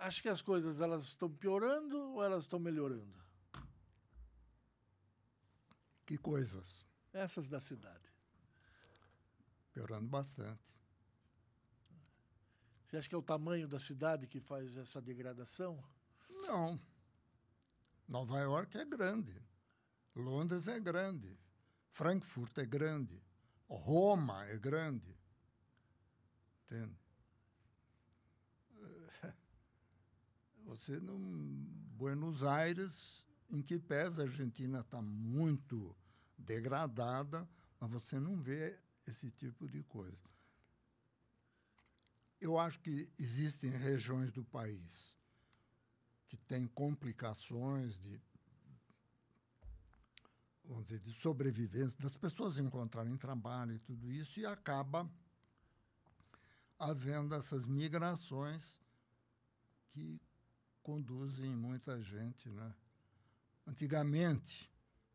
acha 0.00 0.22
que 0.22 0.28
as 0.28 0.42
coisas 0.42 0.80
elas 0.80 1.04
estão 1.04 1.30
piorando 1.30 1.96
ou 2.12 2.24
elas 2.24 2.44
estão 2.44 2.58
melhorando? 2.58 3.22
Que 6.04 6.18
coisas? 6.18 6.86
Essas 7.12 7.48
da 7.48 7.60
cidade. 7.60 8.10
Piorando 9.72 10.08
bastante. 10.08 10.76
Você 12.86 12.96
acha 12.98 13.08
que 13.08 13.14
é 13.14 13.18
o 13.18 13.22
tamanho 13.22 13.66
da 13.66 13.78
cidade 13.78 14.26
que 14.26 14.40
faz 14.40 14.76
essa 14.76 15.00
degradação? 15.00 15.82
Não. 16.28 16.78
Nova 18.06 18.38
York 18.40 18.76
é 18.76 18.84
grande. 18.84 19.40
Londres 20.14 20.68
é 20.68 20.78
grande. 20.78 21.38
Frankfurt 21.88 22.58
é 22.58 22.66
grande. 22.66 23.22
Roma 23.68 24.44
é 24.46 24.58
grande. 24.58 25.16
Entende? 26.64 27.01
Você 30.72 30.98
não. 31.00 31.18
Buenos 31.98 32.42
Aires, 32.42 33.28
em 33.50 33.60
que 33.62 33.78
pese 33.78 34.20
a 34.20 34.24
Argentina 34.24 34.80
está 34.80 35.02
muito 35.02 35.94
degradada, 36.36 37.46
mas 37.78 37.90
você 37.90 38.18
não 38.18 38.40
vê 38.40 38.80
esse 39.06 39.30
tipo 39.30 39.68
de 39.68 39.82
coisa. 39.84 40.30
Eu 42.40 42.58
acho 42.58 42.80
que 42.80 43.12
existem 43.18 43.70
regiões 43.70 44.32
do 44.32 44.42
país 44.44 45.14
que 46.28 46.38
têm 46.38 46.66
complicações 46.66 47.94
de, 48.00 48.20
vamos 50.64 50.86
dizer, 50.86 51.00
de 51.00 51.12
sobrevivência, 51.20 51.96
das 52.00 52.16
pessoas 52.16 52.58
encontrarem 52.58 53.16
trabalho 53.18 53.74
e 53.74 53.78
tudo 53.78 54.10
isso, 54.10 54.40
e 54.40 54.46
acaba 54.46 55.08
havendo 56.78 57.34
essas 57.34 57.66
migrações 57.66 58.80
que 59.90 60.18
conduzem 60.82 61.50
muita 61.50 62.00
gente. 62.02 62.48
Né? 62.48 62.74
Antigamente, 63.66 64.72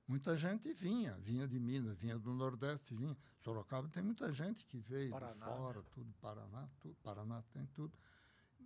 Muita 0.08 0.38
gente 0.38 0.72
vinha, 0.72 1.12
vinha 1.18 1.46
de 1.46 1.60
Minas, 1.60 1.98
vinha 1.98 2.18
do 2.18 2.34
Nordeste, 2.34 2.96
vinha. 2.96 3.16
Sorocaba 3.42 3.90
tem 3.90 4.02
muita 4.02 4.32
gente 4.32 4.66
que 4.66 4.78
veio 4.78 5.12
Paraná, 5.12 5.34
de 5.34 5.58
fora, 5.58 5.80
né? 5.82 5.86
tudo, 5.92 6.14
Paraná, 6.22 6.70
tudo, 6.80 6.96
Paraná 7.04 7.44
tem 7.52 7.66
tudo. 7.68 7.94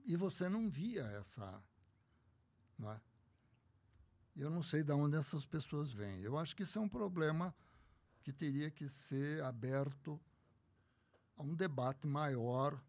E 0.06 0.16
você 0.16 0.48
não 0.48 0.70
via 0.70 1.02
essa. 1.02 1.64
Não 2.78 2.92
é? 2.92 3.02
Eu 4.36 4.52
não 4.52 4.62
sei 4.62 4.84
de 4.84 4.92
onde 4.94 5.18
essas 5.18 5.44
pessoas 5.44 5.92
vêm. 5.92 6.22
Eu 6.22 6.38
acho 6.38 6.56
que 6.56 6.62
isso 6.62 6.78
é 6.78 6.82
um 6.82 6.88
problema 6.88 7.54
que 8.22 8.32
teria 8.32 8.70
que 8.70 8.88
ser 8.88 9.44
aberto 9.44 10.22
a 11.36 11.42
um 11.42 11.56
debate 11.56 12.06
maior, 12.06 12.80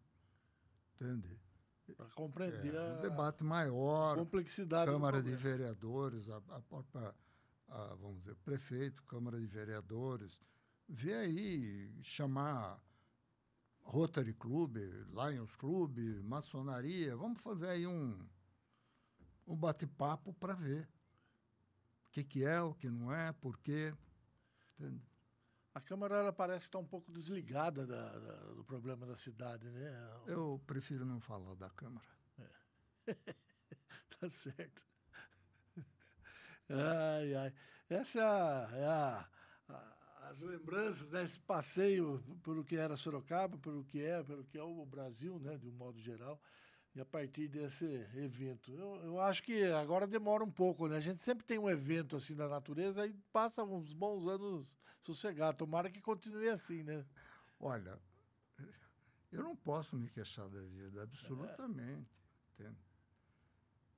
entende? 0.93 1.39
Para 1.97 2.09
compreender 2.11 2.73
é, 2.73 2.81
um 2.81 3.01
debate 3.01 3.43
maior, 3.43 4.15
complexidade 4.15 4.89
Câmara 4.89 5.21
de 5.21 5.35
Vereadores, 5.35 6.29
a, 6.29 6.37
a 6.37 6.61
própria 6.61 7.13
a, 7.67 7.95
vamos 7.95 8.19
dizer, 8.19 8.35
prefeito, 8.35 9.03
Câmara 9.03 9.39
de 9.39 9.45
Vereadores, 9.47 10.39
vê 10.87 11.13
aí 11.13 11.91
chamar 12.01 12.79
Rotary 13.81 14.33
Club, 14.33 14.77
Lions 14.77 15.55
Club, 15.55 15.97
maçonaria, 16.23 17.15
vamos 17.17 17.41
fazer 17.41 17.69
aí 17.69 17.87
um, 17.87 18.17
um 19.45 19.57
bate-papo 19.57 20.33
para 20.33 20.53
ver 20.53 20.87
o 22.07 22.11
que, 22.11 22.23
que 22.23 22.45
é, 22.45 22.61
o 22.61 22.73
que 22.73 22.89
não 22.89 23.11
é, 23.13 23.33
por 23.33 23.57
quê. 23.57 23.93
Entende? 24.79 25.12
A 25.73 25.81
Câmara 25.81 26.17
ela 26.17 26.31
parece 26.31 26.65
estar 26.65 26.77
um 26.77 26.85
pouco 26.85 27.11
desligada 27.11 27.85
da, 27.85 28.19
da, 28.19 28.35
do 28.53 28.63
problema 28.63 29.07
da 29.07 29.15
cidade, 29.15 29.67
né? 29.69 30.21
Eu 30.27 30.61
prefiro 30.67 31.03
não 31.03 31.19
falar 31.19 31.55
da 31.55 31.69
Câmara. 31.71 32.05
É. 32.37 33.13
tá 34.19 34.29
certo. 34.29 34.83
Ai, 36.69 37.35
ai. 37.35 37.53
Essa 37.89 38.19
é, 38.19 38.23
a, 38.23 38.69
é 38.73 38.85
a, 38.85 39.29
a, 39.69 40.29
as 40.29 40.41
lembranças, 40.41 41.09
né? 41.09 41.23
Esse 41.23 41.39
passeio 41.39 42.23
pelo 42.43 42.63
que 42.63 42.75
era 42.75 42.95
Sorocaba, 42.95 43.57
pelo 43.57 43.83
que 43.83 44.03
é, 44.03 44.23
pelo 44.23 44.43
que 44.45 44.57
é 44.57 44.63
o 44.63 44.85
Brasil, 44.85 45.39
né? 45.39 45.57
De 45.57 45.67
um 45.67 45.73
modo 45.73 45.99
geral. 45.99 46.39
E 46.95 47.01
a 47.01 47.05
partir 47.05 47.47
desse 47.47 47.85
evento. 48.13 48.71
Eu, 48.71 48.95
eu 49.03 49.19
acho 49.19 49.41
que 49.41 49.63
agora 49.63 50.05
demora 50.05 50.43
um 50.43 50.51
pouco, 50.51 50.87
né? 50.87 50.97
A 50.97 50.99
gente 50.99 51.21
sempre 51.21 51.43
tem 51.43 51.57
um 51.57 51.69
evento 51.69 52.15
assim 52.15 52.35
da 52.35 52.47
natureza 52.47 53.07
e 53.07 53.13
passa 53.31 53.63
uns 53.63 53.93
bons 53.93 54.27
anos 54.27 54.77
sossegados. 54.99 55.57
Tomara 55.57 55.89
que 55.89 55.99
continue 55.99 56.49
assim, 56.49 56.83
né? 56.83 57.03
Olha, 57.59 57.99
eu 59.31 59.41
não 59.41 59.55
posso 59.55 59.95
me 59.95 60.07
queixar 60.09 60.47
da 60.47 60.61
vida, 60.61 61.01
absolutamente. 61.01 62.07
É. 62.59 62.71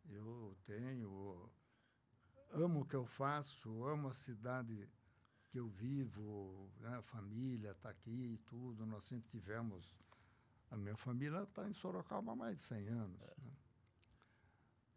Eu 0.10 0.56
tenho 0.64 1.52
amo 2.54 2.82
o 2.82 2.86
que 2.86 2.96
eu 2.96 3.06
faço, 3.06 3.84
amo 3.84 4.08
a 4.08 4.14
cidade 4.14 4.90
que 5.50 5.60
eu 5.60 5.68
vivo, 5.68 6.72
né? 6.80 6.98
a 6.98 7.02
família 7.02 7.72
está 7.72 7.90
aqui 7.90 8.34
e 8.34 8.38
tudo. 8.38 8.86
Nós 8.86 9.04
sempre 9.04 9.30
tivemos. 9.30 10.05
A 10.76 10.78
minha 10.78 10.98
família 10.98 11.42
está 11.44 11.66
em 11.70 11.72
Sorocaba 11.72 12.34
há 12.34 12.36
mais 12.36 12.58
de 12.58 12.64
100 12.64 12.88
anos. 12.90 13.22
É. 13.22 13.42
Né? 13.42 13.52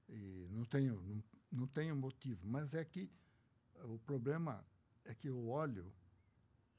E 0.09 0.49
não 0.51 0.65
tenho, 0.65 1.01
não, 1.03 1.23
não 1.53 1.67
tenho 1.69 1.95
motivo. 1.95 2.45
Mas 2.49 2.75
é 2.75 2.85
que 2.85 3.09
o 3.85 3.97
problema 4.01 4.67
é 5.05 5.15
que 5.15 5.29
eu 5.29 5.49
olho. 5.49 5.87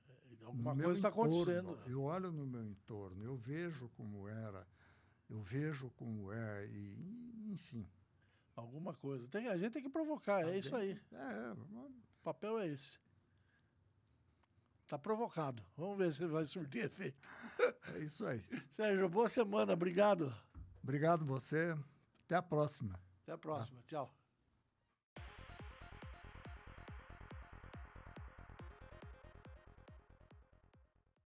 É, 0.06 0.46
alguma 0.46 0.76
coisa 0.76 0.92
está 0.92 1.08
acontecendo. 1.08 1.80
Eu 1.88 2.02
olho 2.04 2.30
no 2.34 2.46
meu 2.46 2.66
entorno, 2.66 3.24
eu 3.24 3.38
vejo 3.38 3.88
como 3.96 4.28
era, 4.28 4.68
eu 5.30 5.42
vejo 5.44 5.90
como 5.92 6.34
é, 6.34 6.68
e, 6.68 7.54
enfim. 7.54 7.88
Alguma 8.54 8.94
coisa. 8.94 9.26
Tem, 9.30 9.48
a 9.48 9.58
gente 9.58 9.72
tem 9.72 9.82
que 9.82 9.90
provocar, 9.90 10.46
é 10.46 10.58
isso 10.58 10.76
aí. 10.76 11.00
É, 11.14 11.54
o 11.54 11.92
papel 12.22 12.60
é 12.60 12.68
esse. 12.68 13.00
Está 14.90 14.98
provocado. 14.98 15.62
Vamos 15.78 16.00
ver 16.00 16.12
se 16.12 16.26
vai 16.26 16.44
surtir 16.46 16.86
efeito. 16.86 17.16
É 17.94 18.00
isso 18.00 18.26
aí. 18.26 18.44
Sérgio, 18.72 19.08
boa 19.08 19.30
semana. 19.30 19.74
Obrigado. 19.74 20.34
Obrigado 20.82 21.24
você. 21.24 21.78
Até 22.26 22.36
a 22.36 22.42
próxima. 22.42 23.00
Até 23.22 23.34
a 23.34 23.38
próxima. 23.38 23.82
Tá. 23.82 23.88
Tchau. 23.88 24.19